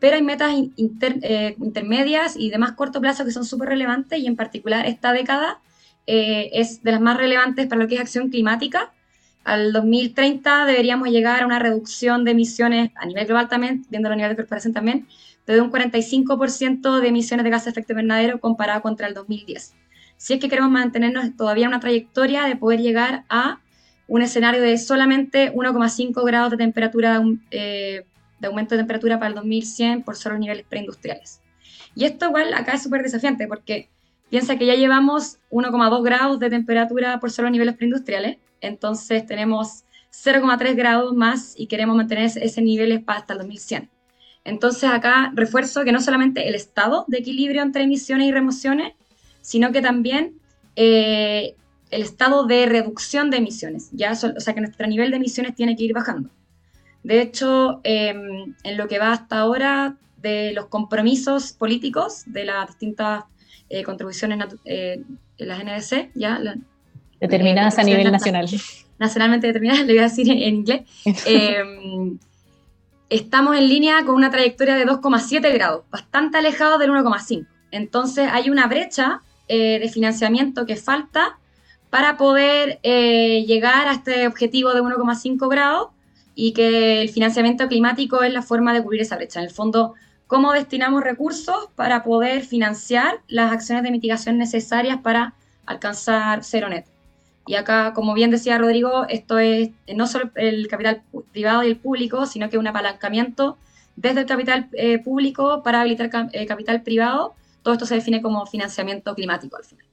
pero 0.00 0.16
hay 0.16 0.22
metas 0.22 0.52
eh, 0.52 1.54
intermedias 1.60 2.34
y 2.36 2.50
de 2.50 2.58
más 2.58 2.72
corto 2.72 3.00
plazo 3.00 3.24
que 3.24 3.30
son 3.30 3.44
súper 3.44 3.68
relevantes 3.68 4.18
y 4.18 4.26
en 4.26 4.34
particular 4.34 4.86
esta 4.86 5.12
década 5.12 5.60
eh, 6.06 6.50
es 6.54 6.82
de 6.82 6.92
las 6.92 7.00
más 7.00 7.18
relevantes 7.18 7.66
para 7.66 7.82
lo 7.82 7.86
que 7.86 7.96
es 7.96 8.00
acción 8.00 8.30
climática. 8.30 8.92
Al 9.44 9.72
2030 9.72 10.66
deberíamos 10.66 11.08
llegar 11.08 11.42
a 11.42 11.46
una 11.46 11.58
reducción 11.58 12.24
de 12.24 12.32
emisiones 12.32 12.90
a 12.94 13.06
nivel 13.06 13.26
global 13.26 13.48
también, 13.48 13.84
viendo 13.88 14.08
a 14.10 14.14
nivel 14.14 14.30
de 14.30 14.36
corporación 14.36 14.72
también, 14.72 15.06
de 15.46 15.60
un 15.60 15.70
45% 15.70 17.00
de 17.00 17.08
emisiones 17.08 17.44
de 17.44 17.50
gases 17.50 17.66
de 17.66 17.70
efecto 17.70 17.92
invernadero 17.92 18.40
comparado 18.40 18.82
contra 18.82 19.08
el 19.08 19.14
2010. 19.14 19.74
Si 20.16 20.34
es 20.34 20.40
que 20.40 20.48
queremos 20.48 20.70
mantenernos 20.70 21.36
todavía 21.36 21.66
una 21.66 21.80
trayectoria 21.80 22.44
de 22.44 22.56
poder 22.56 22.80
llegar 22.80 23.24
a 23.28 23.60
un 24.06 24.22
escenario 24.22 24.60
de 24.60 24.76
solamente 24.76 25.52
1,5 25.52 26.24
grados 26.24 26.50
de 26.50 26.56
temperatura 26.56 27.22
eh, 27.50 28.04
de 28.40 28.46
aumento 28.46 28.74
de 28.74 28.80
temperatura 28.80 29.18
para 29.18 29.28
el 29.28 29.34
2100 29.36 30.02
por 30.02 30.16
solo 30.16 30.38
niveles 30.38 30.66
preindustriales. 30.68 31.40
Y 31.94 32.04
esto 32.04 32.26
igual 32.26 32.52
acá 32.54 32.72
es 32.72 32.82
súper 32.82 33.02
desafiante 33.02 33.46
porque 33.46 33.88
piensa 34.30 34.56
que 34.56 34.66
ya 34.66 34.74
llevamos 34.74 35.38
1,2 35.50 36.02
grados 36.02 36.38
de 36.38 36.48
temperatura 36.48 37.20
por 37.20 37.30
solo 37.30 37.50
niveles 37.50 37.76
preindustriales, 37.76 38.38
entonces 38.60 39.26
tenemos 39.26 39.84
0,3 40.12 40.74
grados 40.74 41.14
más 41.14 41.54
y 41.56 41.66
queremos 41.66 41.96
mantener 41.96 42.30
ese 42.34 42.62
nivel 42.62 43.04
hasta 43.06 43.32
el 43.34 43.38
2100. 43.40 43.90
Entonces 44.44 44.88
acá 44.90 45.32
refuerzo 45.34 45.84
que 45.84 45.92
no 45.92 46.00
solamente 46.00 46.48
el 46.48 46.54
estado 46.54 47.04
de 47.08 47.18
equilibrio 47.18 47.62
entre 47.62 47.82
emisiones 47.82 48.28
y 48.28 48.32
remociones, 48.32 48.94
sino 49.42 49.72
que 49.72 49.82
también 49.82 50.40
eh, 50.76 51.54
el 51.90 52.02
estado 52.02 52.46
de 52.46 52.66
reducción 52.66 53.30
de 53.30 53.38
emisiones, 53.38 53.90
¿ya? 53.92 54.12
o 54.12 54.40
sea 54.40 54.54
que 54.54 54.60
nuestro 54.60 54.86
nivel 54.86 55.10
de 55.10 55.16
emisiones 55.16 55.54
tiene 55.54 55.76
que 55.76 55.84
ir 55.84 55.92
bajando. 55.92 56.30
De 57.02 57.20
hecho, 57.20 57.80
em, 57.82 58.54
en 58.62 58.76
lo 58.76 58.86
que 58.86 58.98
va 58.98 59.12
hasta 59.12 59.40
ahora 59.40 59.96
de 60.18 60.52
los 60.52 60.66
compromisos 60.66 61.52
políticos 61.52 62.22
de 62.26 62.44
las 62.44 62.68
distintas 62.68 63.24
eh, 63.72 63.84
contribuciones 63.84 64.36
eh, 64.64 65.00
en 65.38 65.48
las 65.48 65.64
NDC, 65.64 66.10
ya 66.16 66.40
determinadas 67.20 67.78
a 67.78 67.84
nivel 67.84 68.10
nacional. 68.10 68.48
Nacionalmente 68.98 69.46
determinadas, 69.46 69.80
le 69.86 69.92
voy 69.92 70.00
a 70.00 70.08
decir 70.08 70.28
en, 70.28 70.56
inglés. 70.56 70.82
Em, 71.24 72.18
estamos 73.08 73.56
en 73.56 73.68
línea 73.68 74.04
con 74.04 74.16
una 74.16 74.28
trayectoria 74.28 74.74
de 74.74 74.84
2,7 74.86 75.52
grados, 75.54 75.84
bastante 75.88 76.38
alejado 76.38 76.78
del 76.78 76.90
1,5. 76.90 77.46
Entonces 77.70 78.28
hay 78.32 78.50
una 78.50 78.66
brecha 78.66 79.20
eh, 79.46 79.78
de 79.78 79.88
financiamiento 79.88 80.66
que 80.66 80.74
falta 80.74 81.38
para 81.90 82.16
poder 82.16 82.80
llegar 82.82 83.86
a 83.86 83.92
este 83.92 84.26
objetivo 84.26 84.74
de 84.74 84.80
1,5 84.80 85.48
grados 85.48 85.88
y 86.34 86.52
que 86.52 87.02
el 87.02 87.08
financiamiento 87.08 87.68
climático 87.68 88.22
es 88.22 88.32
la 88.32 88.42
forma 88.42 88.72
de 88.74 88.82
cubrir 88.82 89.02
esa 89.02 89.16
brecha. 89.16 89.40
En 89.40 89.46
el 89.46 89.52
fondo, 89.52 89.94
cómo 90.30 90.52
destinamos 90.52 91.02
recursos 91.02 91.70
para 91.74 92.04
poder 92.04 92.44
financiar 92.44 93.20
las 93.26 93.50
acciones 93.50 93.82
de 93.82 93.90
mitigación 93.90 94.38
necesarias 94.38 94.98
para 95.02 95.34
alcanzar 95.66 96.44
cero 96.44 96.68
neto. 96.68 96.88
Y 97.48 97.56
acá, 97.56 97.92
como 97.94 98.14
bien 98.14 98.30
decía 98.30 98.56
Rodrigo, 98.56 99.06
esto 99.08 99.40
es 99.40 99.70
no 99.92 100.06
solo 100.06 100.30
el 100.36 100.68
capital 100.68 101.02
privado 101.32 101.64
y 101.64 101.66
el 101.66 101.78
público, 101.78 102.26
sino 102.26 102.48
que 102.48 102.58
un 102.58 102.68
apalancamiento 102.68 103.58
desde 103.96 104.20
el 104.20 104.26
capital 104.26 104.68
eh, 104.74 105.00
público 105.00 105.64
para 105.64 105.80
habilitar 105.80 106.08
eh, 106.32 106.46
capital 106.46 106.82
privado. 106.82 107.34
Todo 107.64 107.74
esto 107.74 107.86
se 107.86 107.96
define 107.96 108.22
como 108.22 108.46
financiamiento 108.46 109.16
climático 109.16 109.56
al 109.56 109.64
final. 109.64 109.84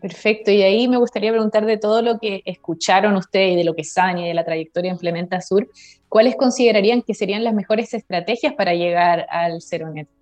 Perfecto, 0.00 0.50
y 0.50 0.62
ahí 0.62 0.88
me 0.88 0.96
gustaría 0.96 1.32
preguntar 1.32 1.66
de 1.66 1.76
todo 1.76 2.02
lo 2.02 2.18
que 2.18 2.42
escucharon 2.44 3.16
ustedes 3.16 3.52
y 3.52 3.56
de 3.56 3.64
lo 3.64 3.74
que 3.74 3.84
saben 3.84 4.18
y 4.18 4.28
de 4.28 4.34
la 4.34 4.44
trayectoria 4.44 4.92
Implementa 4.92 5.40
Sur, 5.40 5.68
¿cuáles 6.08 6.36
considerarían 6.36 7.02
que 7.02 7.14
serían 7.14 7.44
las 7.44 7.54
mejores 7.54 7.92
estrategias 7.92 8.54
para 8.54 8.74
llegar 8.74 9.26
al 9.28 9.60
cero 9.60 9.90
neto? 9.92 10.12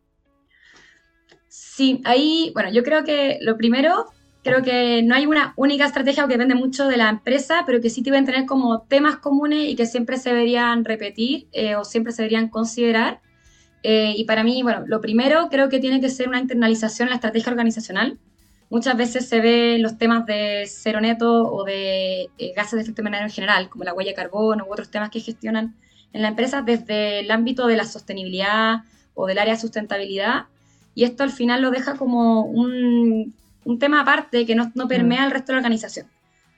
Sí, 1.49 2.01
ahí, 2.05 2.53
bueno, 2.55 2.71
yo 2.71 2.83
creo 2.83 3.05
que 3.05 3.39
lo 3.43 3.57
primero, 3.57 4.07
creo 4.43 4.63
que 4.63 5.03
no 5.03 5.15
hay 5.15 5.27
una 5.27 5.53
única 5.57 5.85
estrategia 5.85 6.27
que 6.27 6.35
depende 6.35 6.55
mucho 6.55 6.89
de 6.89 6.97
la 6.97 7.09
empresa, 7.09 7.65
pero 7.67 7.81
que 7.81 7.91
sí 7.91 8.03
deben 8.03 8.25
tener 8.25 8.47
como 8.47 8.83
temas 8.83 9.17
comunes 9.17 9.69
y 9.69 9.77
que 9.77 9.87
siempre 9.87 10.17
se 10.17 10.31
deberían 10.31 10.85
repetir 10.85 11.49
eh, 11.53 11.77
o 11.77 11.85
siempre 11.85 12.13
se 12.13 12.23
deberían 12.23 12.49
considerar. 12.49 13.21
Eh, 13.83 14.15
y 14.17 14.25
para 14.25 14.45
mí, 14.45 14.63
bueno, 14.63 14.85
lo 14.87 15.01
primero 15.01 15.49
creo 15.51 15.69
que 15.69 15.81
tiene 15.81 16.01
que 16.01 16.09
ser 16.09 16.29
una 16.29 16.41
internalización 16.41 17.09
en 17.09 17.11
la 17.11 17.17
estrategia 17.17 17.51
organizacional. 17.51 18.19
Muchas 18.71 18.97
veces 18.97 19.29
se 19.29 19.41
ve 19.41 19.79
los 19.81 19.99
temas 19.99 20.25
de 20.27 20.65
cero 20.69 21.01
neto 21.01 21.53
o 21.53 21.65
de 21.65 22.31
eh, 22.39 22.53
gases 22.55 22.75
de 22.75 22.83
efecto 22.83 23.03
invernadero 23.03 23.29
en 23.29 23.35
general, 23.35 23.69
como 23.69 23.83
la 23.83 23.93
huella 23.93 24.13
de 24.13 24.15
carbono 24.15 24.65
u 24.65 24.73
otros 24.73 24.91
temas 24.91 25.11
que 25.11 25.19
gestionan 25.19 25.75
en 26.13 26.23
la 26.23 26.29
empresa 26.29 26.63
desde 26.63 27.19
el 27.19 27.31
ámbito 27.33 27.67
de 27.67 27.77
la 27.77 27.85
sostenibilidad 27.85 28.85
o 29.15 29.27
del 29.27 29.39
área 29.39 29.55
de 29.55 29.61
sustentabilidad. 29.61 30.45
Y 30.95 31.03
esto 31.03 31.25
al 31.25 31.33
final 31.33 31.63
lo 31.63 31.73
deja 31.73 31.97
como 31.97 32.43
un, 32.43 33.35
un 33.65 33.79
tema 33.81 34.01
aparte 34.01 34.47
que 34.47 34.55
no, 34.55 34.71
no 34.77 34.87
permea 34.87 35.25
el 35.25 35.33
resto 35.33 35.49
de 35.49 35.55
la 35.55 35.59
organización. 35.59 36.07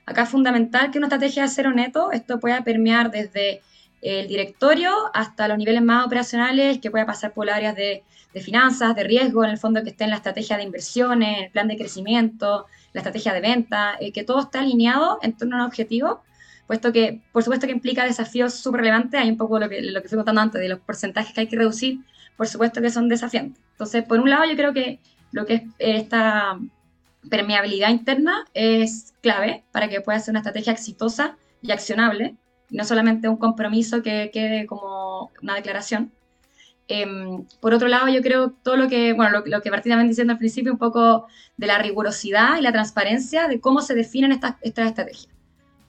Acá 0.05 0.23
es 0.23 0.29
fundamental 0.29 0.91
que 0.91 0.99
una 0.99 1.07
estrategia 1.07 1.43
de 1.43 1.49
cero 1.49 1.71
neto, 1.71 2.11
esto 2.11 2.39
pueda 2.39 2.63
permear 2.63 3.09
desde 3.09 3.61
el 4.03 4.27
directorio 4.27 4.91
hasta 5.13 5.47
los 5.47 5.57
niveles 5.57 5.81
más 5.81 6.05
operacionales, 6.05 6.79
que 6.79 6.91
pueda 6.91 7.05
pasar 7.05 7.33
por 7.33 7.49
áreas 7.49 7.75
de 7.75 8.03
de 8.33 8.41
finanzas, 8.41 8.95
de 8.95 9.03
riesgo, 9.03 9.43
en 9.43 9.51
el 9.51 9.57
fondo 9.57 9.83
que 9.83 9.89
esté 9.89 10.05
en 10.05 10.09
la 10.09 10.17
estrategia 10.17 10.57
de 10.57 10.63
inversiones, 10.63 11.43
el 11.43 11.51
plan 11.51 11.67
de 11.67 11.77
crecimiento, 11.77 12.65
la 12.93 13.01
estrategia 13.01 13.33
de 13.33 13.41
venta, 13.41 13.95
eh, 13.99 14.11
que 14.11 14.23
todo 14.23 14.39
esté 14.41 14.57
alineado 14.57 15.19
en 15.21 15.37
torno 15.37 15.55
a 15.55 15.59
un 15.59 15.65
objetivo, 15.65 16.23
puesto 16.67 16.91
que, 16.91 17.21
por 17.31 17.43
supuesto 17.43 17.67
que 17.67 17.73
implica 17.73 18.05
desafíos 18.05 18.53
súper 18.55 18.81
relevantes, 18.81 19.19
hay 19.19 19.29
un 19.29 19.37
poco 19.37 19.59
lo 19.59 19.69
que, 19.69 19.81
lo 19.81 20.01
que 20.01 20.07
fui 20.07 20.17
contando 20.17 20.41
antes, 20.41 20.61
de 20.61 20.69
los 20.69 20.79
porcentajes 20.79 21.33
que 21.33 21.41
hay 21.41 21.47
que 21.47 21.57
reducir, 21.57 21.99
por 22.37 22.47
supuesto 22.47 22.81
que 22.81 22.89
son 22.89 23.07
desafiantes. 23.09 23.61
Entonces, 23.71 24.03
por 24.03 24.19
un 24.19 24.29
lado, 24.29 24.45
yo 24.45 24.55
creo 24.55 24.73
que 24.73 24.99
lo 25.31 25.45
que 25.45 25.55
es 25.55 25.63
esta 25.77 26.59
permeabilidad 27.29 27.89
interna 27.89 28.45
es 28.53 29.13
clave 29.21 29.63
para 29.71 29.87
que 29.87 30.01
pueda 30.01 30.19
ser 30.19 30.33
una 30.33 30.39
estrategia 30.39 30.73
exitosa 30.73 31.37
y 31.61 31.71
accionable, 31.71 32.35
no 32.69 32.83
solamente 32.83 33.29
un 33.29 33.37
compromiso 33.37 34.01
que 34.01 34.29
quede 34.33 34.65
como 34.65 35.31
una 35.41 35.55
declaración. 35.55 36.11
Em, 36.87 37.45
por 37.61 37.73
otro 37.73 37.87
lado, 37.87 38.09
yo 38.09 38.21
creo 38.21 38.51
todo 38.51 38.75
lo 38.75 38.89
que, 38.89 39.13
bueno, 39.13 39.41
lo, 39.45 39.61
que 39.61 39.71
Martín 39.71 39.91
también 39.91 40.09
diciendo 40.09 40.33
al 40.33 40.39
principio, 40.39 40.71
un 40.71 40.77
poco 40.77 41.27
de 41.57 41.67
la 41.67 41.77
rigurosidad 41.77 42.57
y 42.57 42.61
la 42.61 42.71
transparencia 42.71 43.47
de 43.47 43.59
cómo 43.59 43.81
se 43.81 43.95
definen 43.95 44.31
estas, 44.31 44.55
estas 44.61 44.87
estrategias. 44.87 45.33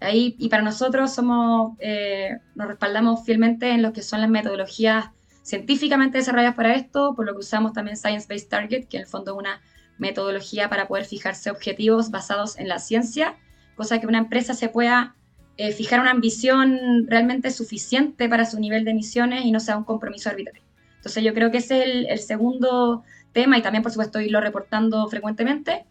Ahí, 0.00 0.36
y 0.38 0.48
para 0.48 0.62
nosotros 0.62 1.12
somos, 1.14 1.76
eh, 1.80 2.38
nos 2.54 2.68
respaldamos 2.68 3.24
fielmente 3.24 3.70
en 3.70 3.82
lo 3.82 3.92
que 3.92 4.02
son 4.02 4.20
las 4.20 4.30
metodologías 4.30 5.06
científicamente 5.42 6.18
desarrolladas 6.18 6.54
para 6.54 6.74
esto, 6.74 7.14
por 7.14 7.26
lo 7.26 7.32
que 7.32 7.40
usamos 7.40 7.72
también 7.72 7.96
Science 7.96 8.26
Based 8.28 8.48
Target, 8.48 8.86
que 8.88 8.96
en 8.98 9.02
el 9.02 9.08
fondo 9.08 9.32
es 9.32 9.38
una 9.38 9.60
metodología 9.98 10.68
para 10.68 10.88
poder 10.88 11.04
fijarse 11.04 11.50
objetivos 11.50 12.10
basados 12.10 12.58
en 12.58 12.68
la 12.68 12.78
ciencia, 12.78 13.36
cosa 13.76 14.00
que 14.00 14.06
una 14.06 14.18
empresa 14.18 14.54
se 14.54 14.68
pueda 14.68 15.16
eh, 15.56 15.72
fijar 15.72 16.00
una 16.00 16.10
ambición 16.10 17.06
realmente 17.06 17.50
suficiente 17.50 18.28
para 18.28 18.44
su 18.44 18.58
nivel 18.58 18.84
de 18.84 18.90
emisiones 18.90 19.44
y 19.44 19.52
no 19.52 19.60
sea 19.60 19.76
un 19.76 19.84
compromiso 19.84 20.28
arbitrario. 20.28 20.63
Entonces 21.04 21.22
yo 21.22 21.34
creo 21.34 21.50
que 21.50 21.58
ese 21.58 21.82
es 21.82 22.06
el, 22.08 22.18
segundo 22.18 23.04
tema 23.34 23.58
y 23.58 23.62
también 23.62 23.82
por 23.82 23.92
supuesto 23.92 24.22
irlo 24.22 24.40
reportando 24.40 25.06
frecuentemente. 25.08 25.84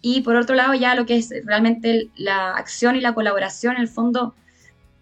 Y 0.00 0.22
por 0.22 0.34
otro 0.36 0.56
lado 0.56 0.72
ya 0.72 0.94
lo 0.94 1.04
que 1.04 1.16
es 1.16 1.30
realmente 1.44 2.08
la 2.16 2.52
acción 2.52 2.96
y 2.96 3.02
la 3.02 3.12
colaboración, 3.12 3.76
en 3.76 3.82
el 3.82 3.88
fondo, 3.88 4.34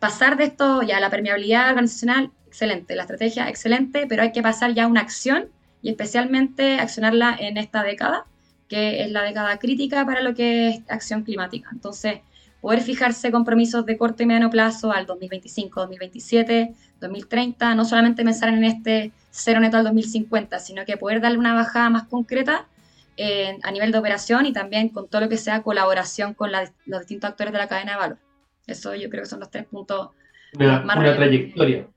pasar 0.01 0.37
de 0.37 0.45
esto 0.47 0.83
ya 0.83 0.97
a 0.97 1.01
la 1.01 1.09
permeabilidad 1.09 1.69
organizacional, 1.69 2.33
excelente, 2.49 2.97
la 2.97 3.03
estrategia, 3.03 3.49
excelente, 3.49 4.07
pero 4.09 4.23
hay 4.23 4.33
que 4.33 4.43
pasar 4.43 4.75
ya 4.75 4.85
a 4.85 4.87
una 4.89 5.03
acción 5.03 5.47
y 5.83 5.91
especialmente 5.91 6.81
accionarla 6.81 7.37
en 7.39 7.57
esta 7.57 7.85
década, 7.85 8.27
que 8.69 9.05
es 9.05 9.11
la 9.13 9.23
década 9.23 9.57
crítica 9.61 10.05
para 10.05 10.21
lo 10.21 10.35
que 10.35 10.71
es 10.71 10.81
acción 10.89 11.23
climática. 11.23 11.69
Entonces, 11.71 12.23
poder 12.61 12.81
fijarse 12.81 13.31
compromisos 13.31 13.87
de 13.87 13.97
corto 13.97 14.25
y 14.25 14.27
mediano 14.27 14.51
plazo 14.51 14.91
al 14.91 15.07
2025, 15.07 15.81
2027, 15.83 16.75
2030, 17.01 17.77
no 17.77 17.85
solamente 17.85 18.25
pensar 18.25 18.49
en 18.49 18.65
este 18.65 19.13
cero 19.35 19.59
neto 19.59 19.77
al 19.77 19.85
2050, 19.85 20.61
sino 20.61 20.85
que 20.85 20.97
poder 20.97 21.21
darle 21.21 21.39
una 21.39 21.55
bajada 21.55 21.91
más 21.91 22.05
concreta 22.05 22.69
eh, 23.17 23.59
a 23.63 23.71
nivel 23.73 23.91
de 23.91 23.99
operación 23.99 24.47
y 24.47 24.53
también 24.53 24.89
con 24.91 25.09
todo 25.09 25.23
lo 25.23 25.29
que 25.29 25.37
sea 25.37 25.63
colaboración 25.63 26.35
con 26.35 26.53
los 26.53 27.01
distintos 27.01 27.31
actores 27.31 27.53
de 27.53 27.59
la 27.59 27.69
cadena 27.69 27.93
de 27.93 27.99
valor. 27.99 28.19
Eso 28.67 28.95
yo 28.95 29.11
creo 29.11 29.25
que 29.25 29.29
son 29.29 29.41
los 29.41 29.51
tres 29.51 29.67
puntos 29.67 30.11
una, 30.55 30.81
más 30.83 30.97
Una 30.97 31.17
trayectoria. 31.17 31.89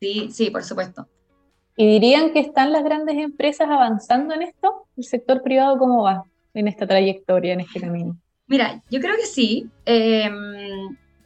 Sí, 0.00 0.28
sí, 0.32 0.50
por 0.50 0.64
supuesto. 0.64 1.06
¿Y 1.76 1.86
dirían 1.86 2.32
que 2.32 2.40
están 2.40 2.72
las 2.72 2.82
grandes 2.82 3.16
empresas 3.16 3.68
avanzando 3.70 4.34
en 4.34 4.42
esto? 4.42 4.86
¿El 4.96 5.04
sector 5.04 5.42
privado 5.42 5.78
cómo 5.78 6.02
va 6.02 6.24
en 6.52 6.66
esta 6.66 6.86
trayectoria, 6.86 7.52
en 7.52 7.60
este 7.60 7.80
camino? 7.80 8.16
Mira, 8.48 8.82
yo 8.90 9.00
creo 9.00 9.14
que 9.14 9.26
sí. 9.26 9.70
Eh, 9.86 10.28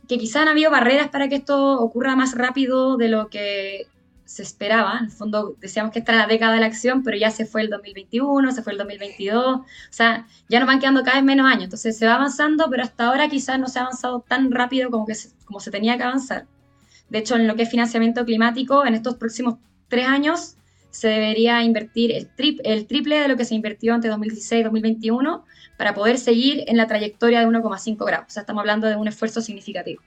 que 0.07 0.19
quizá 0.19 0.43
han 0.43 0.49
habido 0.49 0.71
barreras 0.71 1.09
para 1.09 1.29
que 1.29 1.37
esto 1.37 1.81
ocurra 1.81 2.15
más 2.15 2.37
rápido 2.37 2.97
de 2.97 3.09
lo 3.09 3.29
que 3.29 3.87
se 4.27 4.43
esperaba. 4.43 4.99
En 4.99 5.07
el 5.07 5.11
fondo 5.11 5.57
decíamos 5.61 5.93
que 5.93 6.01
esta 6.01 6.13
era 6.13 6.23
la 6.23 6.27
década 6.27 6.53
de 6.53 6.61
la 6.61 6.67
acción, 6.67 7.03
pero 7.03 7.17
ya 7.17 7.31
se 7.31 7.47
fue 7.47 7.63
el 7.63 7.71
2021, 7.71 8.53
se 8.53 8.63
fue 8.63 8.73
el 8.73 8.79
2022, 8.79 9.57
o 9.61 9.65
sea, 9.91 10.27
ya 10.49 10.59
nos 10.59 10.67
van 10.67 10.81
quedando 10.81 11.03
cada 11.03 11.17
vez 11.17 11.25
menos 11.25 11.47
años. 11.47 11.65
Entonces 11.65 11.97
se 11.97 12.07
va 12.07 12.17
avanzando, 12.17 12.69
pero 12.69 12.83
hasta 12.83 13.07
ahora 13.07 13.29
quizás 13.29 13.59
no 13.59 13.69
se 13.69 13.79
ha 13.79 13.83
avanzado 13.83 14.21
tan 14.29 14.51
rápido 14.51 14.91
como, 14.91 15.07
que 15.07 15.15
se, 15.15 15.31
como 15.47 15.61
se 15.61 15.71
tenía 15.71 15.97
que 15.97 16.03
avanzar. 16.03 16.47
De 17.09 17.19
hecho, 17.19 17.37
en 17.37 17.47
lo 17.47 17.55
que 17.55 17.63
es 17.63 17.71
financiamiento 17.71 18.25
climático, 18.25 18.85
en 18.85 18.95
estos 18.95 19.15
próximos 19.15 19.57
tres 19.89 20.07
años 20.07 20.57
se 20.91 21.09
debería 21.09 21.63
invertir 21.63 22.11
el, 22.13 22.29
el 22.65 22.87
triple 22.87 23.21
de 23.21 23.29
lo 23.29 23.37
que 23.37 23.45
se 23.45 23.55
invirtió 23.55 23.95
entre 23.95 24.11
2016 24.11 24.61
y 24.61 24.65
2021 24.65 25.45
para 25.77 25.95
poder 25.95 26.19
seguir 26.19 26.65
en 26.67 26.77
la 26.77 26.87
trayectoria 26.87 27.41
de 27.41 27.47
1,5 27.47 28.05
grados. 28.05 28.27
O 28.29 28.31
sea, 28.31 28.41
estamos 28.41 28.61
hablando 28.61 28.87
de 28.87 28.97
un 28.97 29.07
esfuerzo 29.07 29.41
significativo. 29.41 30.03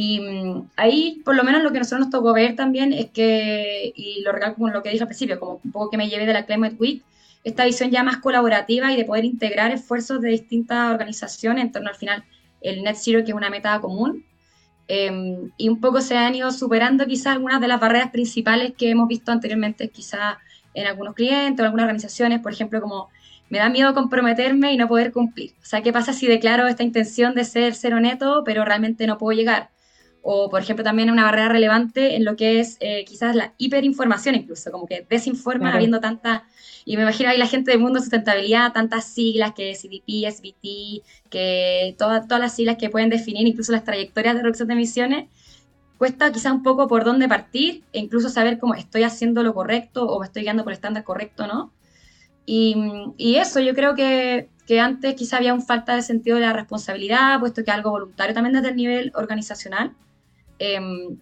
Y 0.00 0.20
mm, 0.20 0.70
ahí, 0.76 1.20
por 1.24 1.34
lo 1.34 1.42
menos, 1.42 1.64
lo 1.64 1.72
que 1.72 1.80
nosotros 1.80 2.02
nos 2.02 2.10
tocó 2.10 2.32
ver 2.32 2.54
también 2.54 2.92
es 2.92 3.10
que, 3.10 3.92
y 3.96 4.22
lo 4.22 4.30
recalco 4.30 4.60
con 4.60 4.72
lo 4.72 4.80
que 4.80 4.90
dije 4.90 5.02
al 5.02 5.08
principio, 5.08 5.40
como 5.40 5.60
un 5.64 5.72
poco 5.72 5.90
que 5.90 5.96
me 5.96 6.08
llevé 6.08 6.24
de 6.24 6.32
la 6.34 6.46
Climate 6.46 6.76
Week, 6.78 7.02
esta 7.42 7.64
visión 7.64 7.90
ya 7.90 8.04
más 8.04 8.18
colaborativa 8.18 8.92
y 8.92 8.96
de 8.96 9.04
poder 9.04 9.24
integrar 9.24 9.72
esfuerzos 9.72 10.20
de 10.20 10.28
distintas 10.28 10.92
organizaciones 10.92 11.64
en 11.64 11.72
torno 11.72 11.88
al 11.88 11.96
final 11.96 12.22
el 12.60 12.84
net 12.84 12.94
zero, 12.96 13.24
que 13.24 13.32
es 13.32 13.36
una 13.36 13.50
meta 13.50 13.80
común. 13.80 14.24
Em, 14.86 15.50
y 15.56 15.68
un 15.68 15.80
poco 15.80 16.00
se 16.00 16.16
han 16.16 16.36
ido 16.36 16.52
superando 16.52 17.04
quizás 17.06 17.32
algunas 17.32 17.60
de 17.60 17.66
las 17.66 17.80
barreras 17.80 18.12
principales 18.12 18.74
que 18.78 18.90
hemos 18.90 19.08
visto 19.08 19.32
anteriormente, 19.32 19.88
quizás 19.88 20.36
en 20.74 20.86
algunos 20.86 21.14
clientes 21.14 21.60
o 21.60 21.64
algunas 21.64 21.84
organizaciones, 21.84 22.38
por 22.40 22.52
ejemplo, 22.52 22.80
como 22.80 23.08
me 23.50 23.58
da 23.58 23.68
miedo 23.68 23.94
comprometerme 23.94 24.72
y 24.72 24.76
no 24.76 24.86
poder 24.86 25.10
cumplir. 25.12 25.54
O 25.60 25.66
sea, 25.66 25.82
¿qué 25.82 25.92
pasa 25.92 26.12
si 26.12 26.28
declaro 26.28 26.68
esta 26.68 26.84
intención 26.84 27.34
de 27.34 27.44
ser 27.44 27.74
cero 27.74 27.98
neto, 27.98 28.42
pero 28.44 28.64
realmente 28.64 29.04
no 29.08 29.18
puedo 29.18 29.36
llegar? 29.36 29.70
O, 30.30 30.50
por 30.50 30.60
ejemplo, 30.60 30.84
también 30.84 31.10
una 31.10 31.24
barrera 31.24 31.48
relevante 31.48 32.14
en 32.14 32.26
lo 32.26 32.36
que 32.36 32.60
es 32.60 32.76
eh, 32.80 33.06
quizás 33.06 33.34
la 33.34 33.54
hiperinformación 33.56 34.34
incluso, 34.34 34.70
como 34.70 34.86
que 34.86 35.06
desinforma 35.08 35.72
habiendo 35.72 36.00
tanta, 36.00 36.44
y 36.84 36.98
me 36.98 37.02
imagino 37.02 37.30
ahí 37.30 37.38
la 37.38 37.46
gente 37.46 37.70
del 37.70 37.80
mundo 37.80 37.98
de 37.98 38.02
sustentabilidad, 38.02 38.74
tantas 38.74 39.06
siglas 39.06 39.52
que 39.54 39.72
CDP, 39.74 40.30
SBT, 40.30 41.02
que 41.30 41.94
todas, 41.96 42.28
todas 42.28 42.42
las 42.42 42.54
siglas 42.54 42.76
que 42.76 42.90
pueden 42.90 43.08
definir 43.08 43.46
incluso 43.46 43.72
las 43.72 43.84
trayectorias 43.84 44.34
de 44.34 44.42
reducción 44.42 44.68
de 44.68 44.74
emisiones, 44.74 45.30
cuesta 45.96 46.30
quizás 46.30 46.52
un 46.52 46.62
poco 46.62 46.88
por 46.88 47.04
dónde 47.04 47.26
partir 47.26 47.84
e 47.94 47.98
incluso 47.98 48.28
saber 48.28 48.58
cómo 48.58 48.74
estoy 48.74 49.04
haciendo 49.04 49.42
lo 49.42 49.54
correcto 49.54 50.04
o 50.04 50.20
me 50.20 50.26
estoy 50.26 50.42
guiando 50.42 50.62
por 50.62 50.72
el 50.72 50.76
estándar 50.76 51.04
correcto, 51.04 51.46
¿no? 51.46 51.72
Y, 52.44 52.76
y 53.16 53.36
eso, 53.36 53.60
yo 53.60 53.74
creo 53.74 53.94
que, 53.94 54.50
que 54.66 54.78
antes 54.78 55.14
quizá 55.14 55.38
había 55.38 55.54
un 55.54 55.62
falta 55.62 55.96
de 55.96 56.02
sentido 56.02 56.36
de 56.36 56.42
la 56.42 56.52
responsabilidad, 56.52 57.40
puesto 57.40 57.64
que 57.64 57.70
algo 57.70 57.90
voluntario 57.90 58.34
también 58.34 58.52
desde 58.52 58.68
el 58.68 58.76
nivel 58.76 59.12
organizacional. 59.14 59.94
Em, 60.58 61.18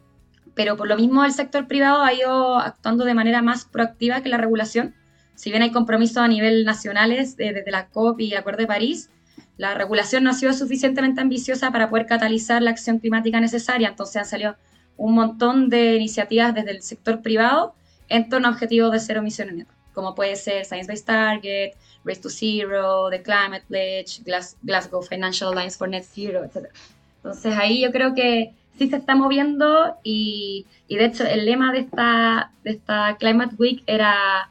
pero 0.54 0.76
por 0.76 0.88
lo 0.88 0.96
mismo 0.96 1.24
el 1.24 1.32
sector 1.32 1.66
privado 1.66 2.02
ha 2.02 2.12
ido 2.14 2.58
actuando 2.58 3.04
de 3.04 3.14
manera 3.14 3.42
más 3.42 3.66
proactiva 3.66 4.22
que 4.22 4.28
la 4.28 4.38
regulación. 4.38 4.94
Si 5.34 5.50
bien 5.50 5.62
hay 5.62 5.70
compromisos 5.70 6.16
a 6.18 6.28
nivel 6.28 6.64
nacionales 6.64 7.36
desde 7.36 7.70
la 7.70 7.88
COP 7.88 8.20
y 8.20 8.32
el 8.32 8.38
Acuerdo 8.38 8.60
de 8.60 8.66
París, 8.66 9.10
la 9.58 9.74
regulación 9.74 10.24
no 10.24 10.30
ha 10.30 10.34
sido 10.34 10.52
suficientemente 10.52 11.20
ambiciosa 11.20 11.70
para 11.70 11.88
poder 11.88 12.06
catalizar 12.06 12.62
la 12.62 12.70
acción 12.70 12.98
climática 12.98 13.40
necesaria. 13.40 13.88
Entonces 13.88 14.16
han 14.16 14.26
salido 14.26 14.56
un 14.96 15.14
montón 15.14 15.68
de 15.68 15.96
iniciativas 15.96 16.54
desde 16.54 16.70
el 16.70 16.82
sector 16.82 17.22
privado 17.22 17.74
en 18.08 18.28
torno 18.28 18.48
a 18.48 18.50
objetivos 18.52 18.92
de 18.92 19.00
cero 19.00 19.20
emisiones 19.20 19.56
netas, 19.56 19.76
como 19.92 20.14
puede 20.14 20.36
ser 20.36 20.64
Science 20.64 20.90
Based 20.90 21.04
Target, 21.04 21.72
Race 22.04 22.20
to 22.20 22.30
Zero, 22.30 23.10
The 23.10 23.22
Climate 23.22 23.64
Pledge, 23.68 24.22
Glasgow 24.62 25.02
Financial 25.02 25.50
Alliance 25.50 25.76
for 25.76 25.88
Net 25.88 26.04
Zero, 26.04 26.44
etc. 26.44 26.68
Entonces 27.16 27.56
ahí 27.56 27.82
yo 27.82 27.90
creo 27.92 28.14
que 28.14 28.54
sí 28.78 28.88
se 28.88 28.96
está 28.96 29.14
moviendo 29.14 29.96
y, 30.02 30.66
y, 30.88 30.96
de 30.96 31.04
hecho 31.04 31.24
el 31.24 31.46
lema 31.46 31.72
de 31.72 31.80
esta, 31.80 32.52
de 32.64 32.72
esta 32.72 33.16
Climate 33.18 33.56
Week 33.58 33.82
era 33.86 34.50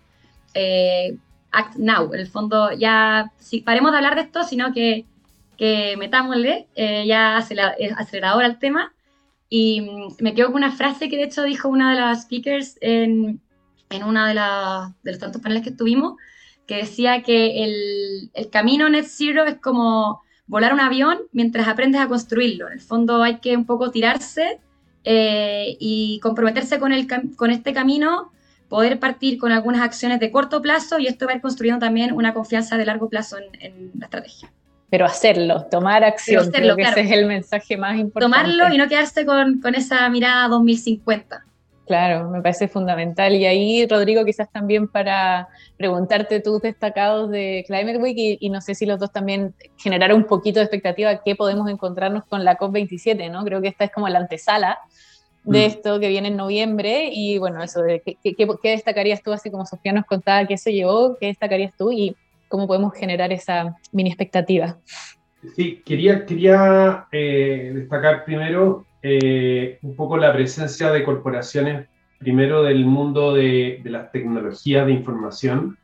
eh, 0.54 1.18
Act 1.52 1.76
Now. 1.78 2.14
El 2.14 2.28
fondo 2.28 2.72
ya, 2.72 3.32
si 3.40 3.62
paremos 3.62 3.92
de 3.92 3.98
hablar 3.98 4.16
de 4.16 4.22
esto, 4.22 4.44
sino 4.44 4.74
que 4.74 5.06
que 5.58 5.96
metámosle 5.98 6.68
eh, 6.76 7.06
ya 7.08 7.38
acelerador 7.38 8.44
al 8.44 8.60
tema. 8.60 8.94
Y 9.50 9.82
mm, 9.82 10.16
me 10.20 10.34
quedo 10.34 10.48
con 10.48 10.58
una 10.58 10.72
frase 10.72 11.10
que 11.10 11.18
de 11.18 11.24
hecho 11.24 11.44
dijo 11.44 11.70
una 11.70 11.94
de 11.94 12.02
las 12.02 12.24
speakers 12.24 12.78
en, 12.82 13.42
en 13.90 14.04
una 14.04 14.28
de, 14.28 14.94
de 15.04 15.12
los 15.12 15.20
tantos 15.20 15.42
paneles 15.42 15.64
que 15.64 15.72
tuvimos, 15.72 16.16
que 16.68 16.78
decía 16.78 17.22
que 17.24 17.64
el, 17.64 18.32
el, 18.34 18.50
camino 18.50 18.90
net 18.90 19.06
zero 19.08 19.46
es 19.46 19.58
como 19.60 20.24
volar 20.48 20.74
un 20.74 20.80
avión 20.80 21.20
mientras 21.32 21.68
aprendes 21.68 22.02
a 22.02 22.08
construirlo. 22.08 22.68
En 22.68 22.74
el 22.74 22.82
fondo 22.82 23.24
hay 23.24 23.38
que 23.38 23.56
un 23.56 23.66
poco 23.66 23.92
tirarse 23.92 24.60
eh, 25.04 25.78
y 25.80 26.20
comprometerse 26.22 26.80
con, 26.80 26.92
el, 26.92 27.08
con 27.36 27.52
este 27.52 27.74
camino, 27.74 28.32
poder 28.70 29.00
partir 29.00 29.38
con 29.38 29.52
algunas 29.52 29.82
acciones 29.82 30.20
de 30.20 30.32
corto 30.32 30.62
plazo 30.62 31.00
y 31.00 31.08
esto 31.08 31.26
va 31.26 31.34
a 31.34 31.36
ir 31.36 31.42
construyendo 31.42 31.86
también 31.86 32.14
una 32.14 32.34
confianza 32.34 32.78
de 32.78 32.86
largo 32.86 33.10
plazo 33.10 33.38
en, 33.38 33.62
en 33.62 33.92
la 34.00 34.06
estrategia 34.06 34.52
pero 34.90 35.06
hacerlo, 35.06 35.66
tomar 35.70 36.04
acción, 36.04 36.52
creo 36.52 36.76
que 36.76 36.84
ese 36.84 37.02
es 37.02 37.12
el 37.12 37.26
mensaje 37.26 37.76
más 37.76 37.98
importante. 37.98 38.38
Tomarlo 38.38 38.74
y 38.74 38.78
no 38.78 38.88
quedarse 38.88 39.26
con, 39.26 39.60
con, 39.60 39.76
esa 39.76 40.08
mirada 40.10 40.48
2050. 40.48 41.46
Claro, 41.86 42.30
me 42.30 42.42
parece 42.42 42.68
fundamental. 42.68 43.36
Y 43.36 43.46
ahí, 43.46 43.86
Rodrigo, 43.86 44.26
quizás 44.26 44.52
también 44.52 44.88
para 44.88 45.48
preguntarte 45.78 46.40
tus 46.40 46.62
destacados 46.62 47.30
de 47.30 47.64
Climate 47.68 47.98
Week 48.00 48.38
y, 48.40 48.50
no 48.50 48.60
sé 48.60 48.74
si 48.74 48.88
los 48.88 49.00
dos 49.00 49.12
también 49.12 49.54
generar 49.78 50.14
un 50.14 50.24
poquito 50.24 50.60
de 50.60 50.66
expectativa 50.66 51.22
qué 51.24 51.36
podemos 51.36 51.70
encontrarnos 51.70 52.24
con 52.26 52.44
la 52.44 52.58
COP27, 52.58 53.30
¿no? 53.30 53.44
Creo 53.46 53.62
que 53.62 53.68
esta 53.68 53.86
es 53.86 53.92
como 53.92 54.10
la 54.10 54.20
antesala 54.20 54.80
de 55.44 55.60
mm. 55.60 55.64
esto 55.64 56.00
que 56.00 56.08
viene 56.08 56.30
en 56.30 56.38
noviembre 56.38 57.10
y 57.14 57.38
bueno, 57.38 57.62
eso 57.62 57.84
de 57.84 58.02
qué, 58.02 58.18
qué 58.36 58.70
destacarías 58.70 59.22
tú, 59.22 59.32
así 59.32 59.52
como 59.52 59.68
Sofía 59.68 59.94
nos 59.94 60.06
contaba 60.06 60.48
qué 60.48 60.58
se 60.58 60.74
llevó, 60.74 61.18
qué 61.20 61.28
destacarías 61.28 61.74
tú 61.78 61.92
y 61.92 62.16
cómo 62.48 62.66
podemos 62.66 62.94
generar 62.94 63.32
esa 63.32 63.76
mini 63.92 64.10
expectativa. 64.10 64.78
Sí, 65.54 65.82
quería, 65.86 66.26
quería 66.26 67.08
eh, 67.12 67.72
destacar 67.76 68.26
primero 68.26 68.86
eh, 69.02 69.80
un 69.82 69.96
poco 69.96 70.18
la 70.18 70.34
presencia 70.34 70.92
de 70.92 71.04
corporaciones, 71.04 71.88
primero 72.18 72.64
del 72.64 72.86
mundo 72.86 73.34
de, 73.34 73.82
de 73.84 73.90
las 73.90 74.12
tecnologías 74.12 74.86
de 74.86 74.94
información, 74.94 75.78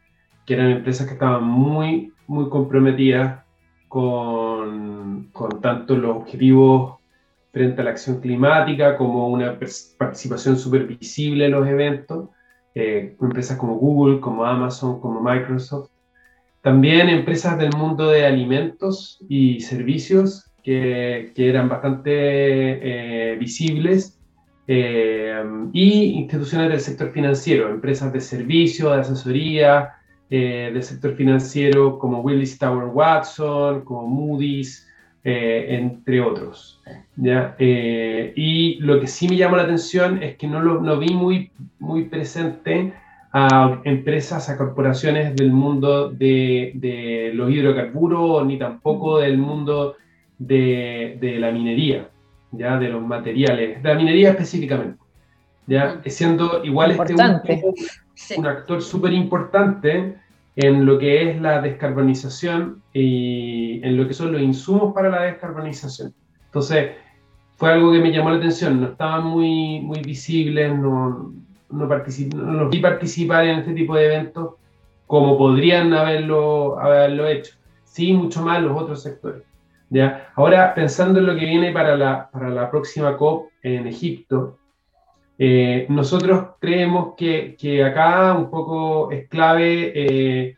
que 0.45 0.55
eran 0.55 0.71
empresas 0.71 1.07
que 1.07 1.13
estaban 1.13 1.43
muy, 1.43 2.13
muy 2.27 2.49
comprometidas 2.49 3.43
con, 3.87 5.29
con 5.33 5.61
tanto 5.61 5.95
los 5.95 6.17
objetivos 6.17 6.95
frente 7.51 7.81
a 7.81 7.83
la 7.83 7.91
acción 7.91 8.21
climática 8.21 8.97
como 8.97 9.27
una 9.27 9.59
participación 9.97 10.57
súper 10.57 10.87
visible 10.87 11.45
en 11.45 11.51
los 11.51 11.67
eventos, 11.67 12.29
eh, 12.73 13.15
empresas 13.21 13.57
como 13.57 13.75
Google, 13.75 14.21
como 14.21 14.45
Amazon, 14.45 15.01
como 15.01 15.21
Microsoft, 15.21 15.89
también 16.61 17.09
empresas 17.09 17.57
del 17.57 17.71
mundo 17.75 18.09
de 18.09 18.25
alimentos 18.25 19.19
y 19.27 19.61
servicios 19.61 20.51
que, 20.63 21.31
que 21.35 21.49
eran 21.49 21.67
bastante 21.67 22.11
eh, 22.13 23.35
visibles 23.37 24.19
eh, 24.67 25.43
y 25.73 26.03
instituciones 26.19 26.69
del 26.69 26.79
sector 26.79 27.11
financiero, 27.11 27.69
empresas 27.69 28.13
de 28.13 28.21
servicio, 28.21 28.91
de 28.91 29.01
asesoría, 29.01 29.93
eh, 30.29 30.69
del 30.71 30.83
sector 30.83 31.15
financiero 31.15 31.97
como 31.97 32.21
Willis 32.21 32.57
Tower 32.57 32.85
Watson, 32.85 33.81
como 33.83 34.07
Moody's, 34.07 34.87
entre 35.23 36.19
otros. 36.19 36.81
¿ya? 37.15 37.55
y 37.59 38.79
lo 38.79 38.99
que 38.99 39.05
sí 39.05 39.27
me 39.27 39.37
llamó 39.37 39.55
la 39.57 39.63
atención 39.63 40.23
es 40.23 40.35
que 40.35 40.47
no 40.47 40.59
lo 40.61 40.97
vi 40.97 41.13
muy, 41.13 41.51
muy 41.77 42.05
presente 42.05 42.91
a 43.33 43.81
empresas, 43.85 44.49
a 44.49 44.57
corporaciones 44.57 45.35
del 45.35 45.51
mundo 45.51 46.09
de, 46.09 46.71
de 46.75 47.31
los 47.33 47.49
hidrocarburos, 47.49 48.45
ni 48.45 48.57
tampoco 48.57 49.19
del 49.19 49.37
mundo 49.37 49.95
de, 50.37 51.17
de, 51.21 51.39
la 51.39 51.51
minería, 51.51 52.09
¿ya? 52.51 52.77
de 52.77 52.89
los 52.89 53.01
materiales, 53.01 53.81
de 53.81 53.89
la 53.89 53.95
minería 53.95 54.31
específicamente. 54.31 55.01
¿ya? 55.67 56.01
Siendo 56.05 56.63
igual 56.65 56.91
este 56.91 57.13
un, 57.13 57.75
un 58.37 58.45
actor 58.45 58.81
súper 58.81 59.13
importante 59.13 60.15
en 60.57 60.85
lo 60.85 60.99
que 60.99 61.29
es 61.29 61.41
la 61.41 61.61
descarbonización 61.61 62.81
y 62.93 63.79
en 63.85 63.95
lo 63.95 64.07
que 64.07 64.13
son 64.13 64.33
los 64.33 64.41
insumos 64.41 64.93
para 64.93 65.09
la 65.09 65.21
descarbonización. 65.23 66.13
Entonces, 66.45 66.91
fue 67.55 67.71
algo 67.71 67.93
que 67.93 67.99
me 67.99 68.11
llamó 68.11 68.31
la 68.31 68.37
atención, 68.37 68.81
no 68.81 68.87
estaban 68.87 69.23
muy, 69.23 69.79
muy 69.79 70.01
visibles, 70.01 70.77
no, 70.77 71.31
no, 71.71 71.87
no 71.87 72.51
los 72.53 72.69
vi 72.69 72.79
participar 72.79 73.45
en 73.45 73.59
este 73.59 73.73
tipo 73.73 73.95
de 73.95 74.05
eventos 74.05 74.55
como 75.07 75.37
podrían 75.37 75.93
haberlo, 75.93 76.79
haberlo 76.79 77.27
hecho. 77.27 77.55
Sí, 77.83 78.13
mucho 78.13 78.41
más 78.41 78.61
los 78.61 78.81
otros 78.81 79.03
sectores. 79.03 79.43
¿ya? 79.89 80.31
Ahora, 80.35 80.73
pensando 80.73 81.19
en 81.19 81.25
lo 81.25 81.35
que 81.35 81.45
viene 81.45 81.73
para 81.73 81.97
la, 81.97 82.29
para 82.31 82.49
la 82.49 82.71
próxima 82.71 83.17
COP 83.17 83.49
en 83.61 83.87
Egipto, 83.87 84.57
eh, 85.37 85.85
nosotros 85.89 86.51
creemos 86.59 87.15
que, 87.17 87.57
que, 87.59 87.83
acá 87.83 88.33
un 88.33 88.49
poco 88.49 89.11
es 89.11 89.27
clave 89.27 89.91
eh, 89.93 90.55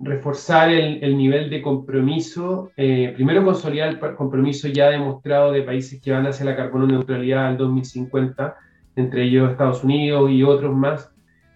reforzar 0.00 0.70
el, 0.70 1.02
el, 1.02 1.16
nivel 1.16 1.48
de 1.48 1.62
compromiso, 1.62 2.70
eh, 2.76 3.12
primero 3.14 3.44
consolidar 3.44 3.88
el 3.88 3.98
compromiso 4.16 4.68
ya 4.68 4.90
demostrado 4.90 5.52
de 5.52 5.62
países 5.62 6.00
que 6.02 6.12
van 6.12 6.26
hacia 6.26 6.44
la 6.44 6.56
carbono 6.56 6.86
neutralidad 6.86 7.46
al 7.46 7.56
2050, 7.56 8.56
entre 8.98 9.24
ellos 9.24 9.50
Estados 9.50 9.84
Unidos 9.84 10.30
y 10.30 10.42
otros 10.42 10.74
más, 10.74 11.10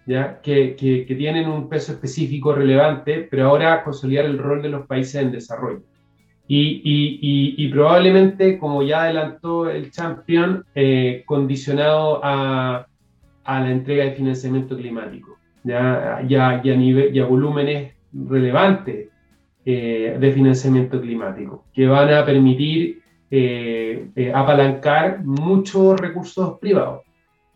¿ya? 0.05 0.41
Que, 0.41 0.75
que, 0.75 1.15
tienen 1.15 1.49
un 1.49 1.69
peso 1.69 1.93
específico 1.93 2.53
relevante, 2.53 3.27
pero 3.29 3.49
ahora 3.49 3.83
consolidar 3.83 4.25
el 4.25 4.37
rol 4.37 4.61
de 4.61 4.69
los 4.69 4.85
países 4.87 5.15
en 5.21 5.31
desarrollo. 5.31 5.83
Y, 6.47 6.81
y, 6.83 7.55
y, 7.57 7.69
probablemente, 7.69 8.57
como 8.57 8.83
ya 8.83 9.03
adelantó 9.03 9.69
el 9.69 9.91
Champion, 9.91 10.65
eh, 10.75 11.23
condicionado 11.25 12.19
a, 12.23 12.85
a, 13.45 13.59
la 13.61 13.71
entrega 13.71 14.03
de 14.03 14.11
financiamiento 14.11 14.75
climático, 14.75 15.37
ya, 15.63 16.21
ya, 16.27 16.61
ya, 16.61 16.75
nivel, 16.75 17.13
ya 17.13 17.25
volúmenes 17.25 17.93
relevantes 18.11 19.07
eh, 19.65 20.17
de 20.19 20.31
financiamiento 20.33 20.99
climático, 20.99 21.65
que 21.73 21.87
van 21.87 22.13
a 22.13 22.25
permitir 22.25 23.01
eh, 23.31 24.31
apalancar 24.35 25.23
muchos 25.23 25.99
recursos 25.99 26.59
privados. 26.59 27.03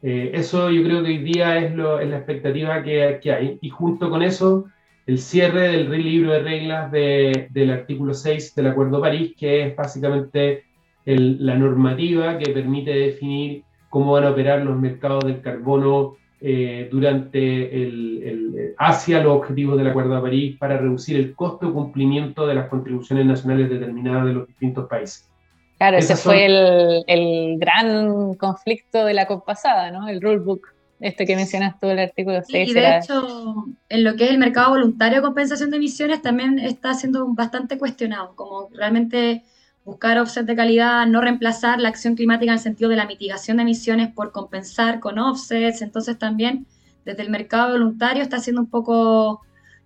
Eh, 0.02 0.32
eso 0.34 0.70
yo 0.70 0.84
creo 0.84 1.02
que 1.04 1.10
hoy 1.10 1.18
día 1.20 1.58
es, 1.58 1.74
lo, 1.74 2.00
la 2.00 2.18
expectativa 2.18 2.84
que, 2.84 3.20
hay. 3.32 3.58
Y 3.62 3.70
junto 3.70 4.10
con 4.10 4.22
eso, 4.22 4.66
el 5.06 5.20
cierre 5.20 5.84
del 5.84 6.04
libro 6.04 6.32
de 6.32 6.40
reglas 6.40 6.92
de, 6.92 7.48
del 7.52 7.72
artículo 7.72 8.14
6 8.14 8.56
del 8.56 8.68
Acuerdo 8.68 8.98
de 8.98 9.02
París, 9.02 9.34
que 9.38 9.68
es 9.68 9.76
básicamente 9.76 10.66
la 11.06 11.56
normativa 11.56 12.38
que 12.38 12.52
permite 12.52 12.92
definir 12.92 13.64
cómo 13.90 14.12
van 14.12 14.26
a 14.26 14.32
operar 14.32 14.62
los 14.64 14.78
mercados 14.78 15.24
del 15.24 15.42
carbono 15.42 16.18
eh, 16.42 16.90
durante 16.92 17.82
el, 17.82 18.76
hacia 18.78 19.24
los 19.24 19.38
objetivos 19.38 19.78
del 19.78 19.88
Acuerdo 19.88 20.16
de 20.16 20.22
París 20.22 20.58
para 20.60 20.78
reducir 20.78 21.16
el 21.16 21.34
costo 21.34 21.68
de 21.68 21.74
cumplimiento 21.74 22.46
de 22.46 22.56
las 22.56 22.68
contribuciones 22.68 23.26
nacionales 23.26 23.70
determinadas 23.70 24.26
de 24.26 24.34
los 24.34 24.48
distintos 24.48 24.88
países. 24.88 25.30
Claro, 25.78 25.98
ese 25.98 26.16
fue 26.16 26.46
el, 26.46 27.04
el, 27.08 27.60
gran 27.60 28.34
conflicto 28.34 29.06
de 29.06 29.14
la 29.14 29.28
COP 29.28 29.46
pasada, 29.46 29.92
¿no? 29.92 30.08
El 30.08 30.22
rulebook, 30.22 30.68
este 31.00 31.26
que 31.28 31.36
mencionas 31.36 31.80
tú, 31.80 31.88
el 31.88 32.00
artículo 32.00 32.42
6. 32.44 32.70
y 32.70 32.74
de 32.74 32.98
hecho, 32.98 33.66
en 33.90 34.04
lo 34.04 34.16
que 34.16 34.26
es 34.26 34.32
el 34.32 34.40
mercado 34.40 34.72
voluntario 34.72 35.18
de 35.18 35.22
compensación 35.22 35.70
de 35.70 35.78
emisiones 35.78 36.24
también 36.24 36.58
está 36.58 36.96
siendo 36.96 37.28
bastante 37.28 37.78
cuestionado, 37.78 38.36
como 38.36 38.70
realmente 38.74 39.44
buscar 39.86 40.18
offsets 40.18 40.48
de 40.48 40.56
calidad, 40.56 41.06
no 41.06 41.22
reemplazar 41.22 41.80
la 41.80 41.90
acción 41.90 42.16
climática 42.16 42.52
en 42.52 42.58
el 42.58 42.64
sentido 42.64 42.90
de 42.90 42.96
la 42.96 43.06
mitigación 43.06 43.58
de 43.58 43.64
emisiones 43.64 44.12
por 44.12 44.32
compensar 44.32 45.00
con 45.00 45.20
offsets, 45.20 45.84
entonces 45.84 46.18
también 46.18 46.66
desde 47.06 47.22
el 47.22 47.30
mercado 47.30 47.74
voluntario 47.74 48.24
está 48.24 48.40
siendo 48.40 48.62
un 48.62 48.70
poco 48.70 49.42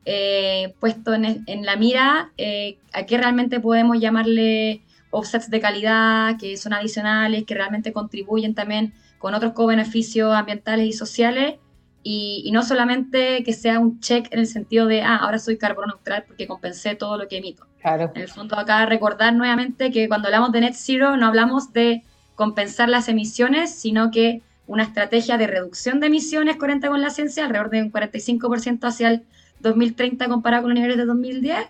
eh, 0.06 0.74
puesto 0.80 1.14
en, 1.14 1.44
en, 1.46 1.66
la 1.66 1.76
mira 1.76 2.32
eh, 2.38 2.78
a 2.94 3.06
qué 3.06 3.18
realmente 3.18 3.60
podemos 3.60 4.00
llamarle 4.00 4.82
offsets 5.12 5.50
de 5.50 5.60
calidad 5.60 6.38
que 6.40 6.58
son 6.58 6.74
adicionales, 6.74 7.44
que 7.46 7.54
realmente 7.54 7.94
contribuyen 7.94 8.56
también 8.56 8.94
con 9.20 9.34
otros 9.36 9.54
co-beneficios 9.54 10.34
ambientales 10.34 10.88
y 10.88 10.94
sociales. 10.94 11.56
Y, 12.04 12.50
no 12.52 12.64
solamente 12.64 13.44
que 13.44 13.54
sea 13.54 13.78
un 13.78 14.00
check 14.00 14.28
en 14.32 14.40
el 14.40 14.48
sentido 14.48 14.88
de, 14.88 15.04
ah, 15.04 15.18
ahora 15.18 15.38
soy 15.38 15.58
carbono 15.58 15.88
neutral 15.88 16.24
porque 16.26 16.48
compensé 16.48 16.96
todo 16.96 17.16
lo 17.18 17.28
que 17.28 17.38
emito. 17.38 17.68
Claro. 17.80 18.12
En 18.16 18.24
el 18.24 18.28
fondo, 18.28 18.58
acá 18.58 18.88
recordar 18.88 19.34
nuevamente 19.34 19.92
que 19.92 20.08
cuando 20.08 20.28
hablamos 20.28 20.52
de 20.52 20.62
net 20.62 20.74
zero 20.74 21.16
no 21.16 21.28
hablamos 21.28 21.74
de 21.74 22.04
compensar 22.34 22.90
las 22.90 23.08
emisiones, 23.08 23.72
sino 23.74 24.10
que 24.10 24.42
una 24.66 24.84
estrategia 24.84 25.38
de 25.38 25.48
reducción 25.48 26.00
de 26.00 26.08
emisiones 26.08 26.56
coherente 26.56 26.88
con 26.88 27.02
la 27.02 27.10
ciencia, 27.10 27.46
alrededor 27.46 27.70
de 27.70 27.84
un 27.84 27.92
45% 27.92 28.88
hacia 28.88 29.10
el 29.10 29.24
2030 29.60 30.28
comparado 30.28 30.64
con 30.64 30.72
los 30.72 30.76
niveles 30.76 30.98
de 30.98 31.06
2010, 31.06 31.68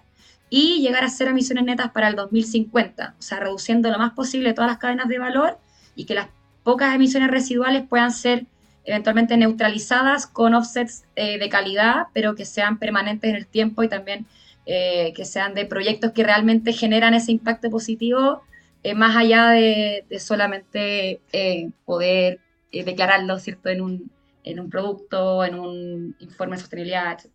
y 0.53 0.81
llegar 0.81 1.05
a 1.05 1.09
cero 1.09 1.31
emisiones 1.31 1.63
netas 1.63 1.91
para 1.91 2.09
el 2.09 2.15
2050, 2.17 3.15
o 3.17 3.21
sea, 3.21 3.39
reduciendo 3.39 3.89
lo 3.89 3.97
más 3.97 4.11
posible 4.11 4.53
todas 4.53 4.69
las 4.69 4.79
cadenas 4.79 5.07
de 5.07 5.17
valor 5.17 5.57
y 5.95 6.03
que 6.03 6.13
las 6.13 6.27
pocas 6.63 6.93
emisiones 6.93 7.31
residuales 7.31 7.87
puedan 7.87 8.11
ser 8.11 8.45
eventualmente 8.83 9.37
neutralizadas 9.37 10.27
con 10.27 10.53
offsets 10.53 11.05
eh, 11.15 11.39
de 11.39 11.47
calidad, 11.47 12.07
pero 12.13 12.35
que 12.35 12.43
sean 12.43 12.79
permanentes 12.79 13.29
en 13.29 13.37
el 13.37 13.47
tiempo 13.47 13.81
y 13.81 13.87
también 13.87 14.25
eh, 14.65 15.13
que 15.15 15.23
sean 15.23 15.53
de 15.53 15.65
proyectos 15.65 16.11
que 16.11 16.25
realmente 16.25 16.73
generan 16.73 17.13
ese 17.13 17.31
impacto 17.31 17.69
positivo, 17.69 18.41
eh, 18.83 18.93
más 18.93 19.15
allá 19.15 19.51
de, 19.51 20.05
solamente 20.19 21.21
poder 21.85 22.41
declararlo, 22.73 23.39
¿cierto?, 23.39 23.69
en 23.69 23.79
un, 23.79 24.11
en 24.43 24.59
un 24.59 24.69
producto, 24.69 25.45
en 25.45 25.57
un 25.57 26.15
informe 26.19 26.57
de 26.57 26.61
sostenibilidad, 26.61 27.13
etc. 27.13 27.31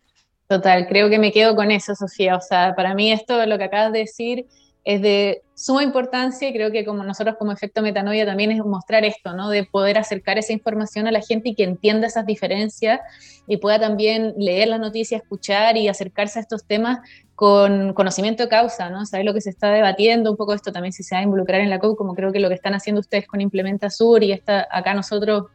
Total, 0.47 0.87
creo 0.87 1.09
que 1.09 1.19
me 1.19 1.31
quedo 1.31 1.55
con 1.55 1.71
eso, 1.71 1.93
Sofía. 1.93 2.35
O 2.37 2.41
sea, 2.41 2.73
para 2.75 2.95
mí 2.95 3.11
esto, 3.11 3.45
lo 3.45 3.57
que 3.57 3.65
acabas 3.65 3.91
de 3.91 3.99
decir, 3.99 4.47
es 4.87 5.01
de 5.01 5.41
suma 5.53 5.83
importancia 5.83 6.47
y 6.47 6.53
creo 6.53 6.71
que 6.71 6.85
como 6.85 7.03
nosotros 7.03 7.35
como 7.37 7.51
efecto 7.51 7.81
metanoia 7.81 8.25
también 8.25 8.51
es 8.51 8.63
mostrar 8.63 9.03
esto, 9.03 9.33
¿no? 9.33 9.49
De 9.49 9.65
poder 9.65 9.97
acercar 9.97 10.37
esa 10.37 10.53
información 10.53 11.07
a 11.07 11.11
la 11.11 11.19
gente 11.19 11.49
y 11.49 11.55
que 11.55 11.65
entienda 11.65 12.07
esas 12.07 12.25
diferencias 12.25 13.01
y 13.47 13.57
pueda 13.57 13.81
también 13.81 14.33
leer 14.37 14.69
las 14.69 14.79
noticias, 14.79 15.21
escuchar 15.21 15.75
y 15.75 15.89
acercarse 15.89 16.39
a 16.39 16.43
estos 16.43 16.63
temas 16.63 16.99
con 17.35 17.91
conocimiento 17.93 18.43
de 18.43 18.49
causa, 18.49 18.89
¿no? 18.89 19.05
Saber 19.05 19.25
lo 19.25 19.33
que 19.33 19.41
se 19.41 19.49
está 19.49 19.71
debatiendo, 19.71 20.31
un 20.31 20.37
poco 20.37 20.53
esto 20.53 20.71
también 20.71 20.93
si 20.93 21.03
se 21.03 21.15
va 21.15 21.19
a 21.19 21.23
involucrar 21.23 21.59
en 21.59 21.69
la 21.69 21.79
COP, 21.79 21.97
como 21.97 22.15
creo 22.15 22.31
que 22.31 22.39
lo 22.39 22.47
que 22.47 22.55
están 22.55 22.73
haciendo 22.73 23.01
ustedes 23.01 23.27
con 23.27 23.41
Implementa 23.41 23.89
Sur 23.89 24.23
y 24.23 24.31
está 24.31 24.65
acá 24.71 24.93
nosotros 24.93 25.47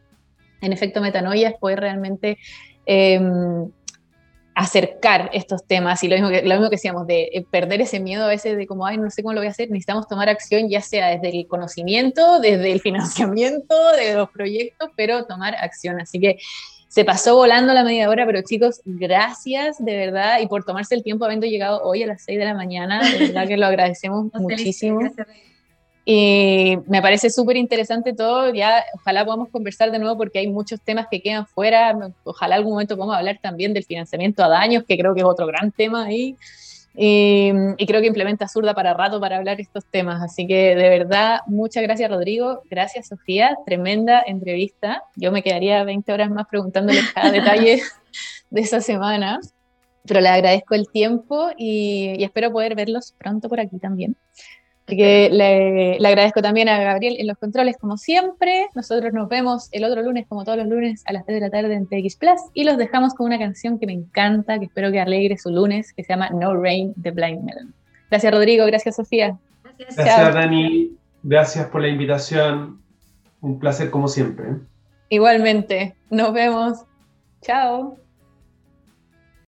en 0.61 0.73
efecto 0.73 1.01
metanoia 1.01 1.49
es 1.49 1.55
poder 1.55 1.79
realmente... 1.79 2.37
Em, 2.85 3.71
acercar 4.55 5.29
estos 5.33 5.65
temas 5.65 6.03
y 6.03 6.07
lo 6.07 6.15
mismo 6.15 6.29
que, 6.29 6.41
lo 6.43 6.55
mismo 6.55 6.69
que 6.69 6.75
decíamos, 6.75 7.07
de 7.07 7.29
eh, 7.33 7.45
perder 7.49 7.81
ese 7.81 7.99
miedo 7.99 8.25
a 8.25 8.27
veces 8.27 8.57
de 8.57 8.67
como, 8.67 8.85
ay, 8.85 8.97
no 8.97 9.09
sé 9.09 9.23
cómo 9.23 9.33
lo 9.33 9.39
voy 9.39 9.47
a 9.47 9.51
hacer, 9.51 9.69
necesitamos 9.69 10.07
tomar 10.07 10.29
acción 10.29 10.69
ya 10.69 10.81
sea 10.81 11.07
desde 11.07 11.29
el 11.29 11.47
conocimiento, 11.47 12.39
desde 12.39 12.71
el 12.71 12.79
financiamiento 12.79 13.75
de 13.97 14.15
los 14.15 14.29
proyectos, 14.29 14.89
pero 14.95 15.25
tomar 15.25 15.55
acción. 15.55 15.99
Así 15.99 16.19
que 16.19 16.37
se 16.87 17.05
pasó 17.05 17.35
volando 17.35 17.73
la 17.73 17.83
media 17.83 18.07
hora, 18.09 18.25
pero 18.25 18.43
chicos, 18.43 18.81
gracias 18.85 19.83
de 19.83 19.97
verdad 19.97 20.39
y 20.41 20.47
por 20.47 20.63
tomarse 20.63 20.93
el 20.93 21.01
tiempo 21.01 21.25
habiendo 21.25 21.47
llegado 21.47 21.81
hoy 21.83 22.03
a 22.03 22.07
las 22.07 22.23
6 22.23 22.37
de 22.37 22.45
la 22.45 22.53
mañana, 22.53 23.01
de 23.09 23.17
verdad 23.17 23.47
que 23.47 23.57
lo 23.57 23.65
agradecemos 23.65 24.27
muchísimo. 24.33 24.99
Y 26.05 26.77
me 26.87 27.01
parece 27.01 27.29
súper 27.29 27.55
interesante 27.55 28.13
todo. 28.13 28.53
Ya, 28.53 28.83
ojalá 28.93 29.23
podamos 29.23 29.49
conversar 29.49 29.91
de 29.91 29.99
nuevo 29.99 30.17
porque 30.17 30.39
hay 30.39 30.47
muchos 30.47 30.81
temas 30.81 31.07
que 31.09 31.21
quedan 31.21 31.47
fuera. 31.47 31.97
Ojalá 32.23 32.55
algún 32.55 32.73
momento 32.73 32.95
podamos 32.97 33.15
hablar 33.15 33.39
también 33.41 33.73
del 33.73 33.85
financiamiento 33.85 34.43
a 34.43 34.49
daños, 34.49 34.83
que 34.83 34.97
creo 34.97 35.13
que 35.13 35.21
es 35.21 35.25
otro 35.25 35.47
gran 35.47 35.71
tema 35.71 36.05
ahí. 36.05 36.35
Y, 36.95 37.51
creo 37.87 38.01
que 38.01 38.07
implementa 38.07 38.47
Zurda 38.47 38.75
para 38.75 38.93
rato 38.93 39.19
para 39.19 39.37
hablar 39.37 39.59
estos 39.59 39.85
temas. 39.85 40.21
Así 40.21 40.45
que 40.45 40.75
de 40.75 40.89
verdad, 40.89 41.39
muchas 41.47 41.83
gracias 41.83 42.09
Rodrigo, 42.09 42.61
gracias 42.69 43.07
Sofía, 43.07 43.57
tremenda 43.65 44.23
entrevista. 44.25 45.03
Yo 45.15 45.31
me 45.31 45.41
quedaría 45.41 45.83
20 45.83 46.11
horas 46.11 46.29
más 46.29 46.47
preguntándoles 46.47 47.11
cada 47.13 47.31
detalle 47.31 47.81
de 48.49 48.61
esa 48.61 48.81
semana, 48.81 49.39
pero 50.05 50.21
le 50.21 50.29
agradezco 50.29 50.75
el 50.75 50.87
tiempo 50.89 51.49
y 51.57 52.23
espero 52.23 52.51
poder 52.51 52.75
verlos 52.75 53.15
pronto 53.17 53.49
por 53.49 53.59
aquí 53.59 53.79
también. 53.79 54.15
Así 54.85 54.97
que 54.97 55.29
le, 55.31 56.05
agradezco 56.05 56.41
también 56.41 56.67
a 56.67 56.77
Gabriel 56.77 57.15
en 57.17 57.27
los 57.27 57.37
controles, 57.37 57.77
como 57.77 57.97
siempre. 57.97 58.67
Nosotros 58.75 59.13
nos 59.13 59.29
vemos 59.29 59.69
el 59.71 59.85
otro 59.85 60.01
lunes, 60.01 60.25
como 60.27 60.43
todos 60.43 60.57
los 60.57 60.67
lunes, 60.67 61.03
a 61.05 61.13
las 61.13 61.25
3 61.25 61.39
de 61.39 61.41
la 61.41 61.49
tarde 61.49 61.73
en 61.73 61.87
TX 61.87 62.17
Plus. 62.17 62.41
Y 62.53 62.65
los 62.65 62.77
dejamos 62.77 63.13
con 63.13 63.27
una 63.27 63.39
canción 63.39 63.79
que 63.79 63.85
me 63.85 63.93
encanta, 63.93 64.59
que 64.59 64.65
espero 64.65 64.91
que 64.91 64.99
alegre 64.99 65.37
su 65.37 65.51
lunes, 65.51 65.93
que 65.93 66.03
se 66.03 66.13
llama 66.13 66.29
No 66.31 66.55
Rain 66.55 66.93
de 66.97 67.11
Blind 67.11 67.43
Melon. 67.43 67.73
Gracias, 68.09 68.33
Rodrigo. 68.33 68.65
Gracias, 68.65 68.97
Sofía. 68.97 69.37
Gracias, 69.63 69.95
gracias 69.95 70.33
Dani. 70.33 70.91
Gracias 71.23 71.67
por 71.67 71.81
la 71.81 71.87
invitación. 71.87 72.81
Un 73.39 73.59
placer, 73.59 73.89
como 73.89 74.09
siempre. 74.09 74.45
Igualmente. 75.09 75.95
Nos 76.09 76.33
vemos. 76.33 76.79
Chao. 77.41 78.02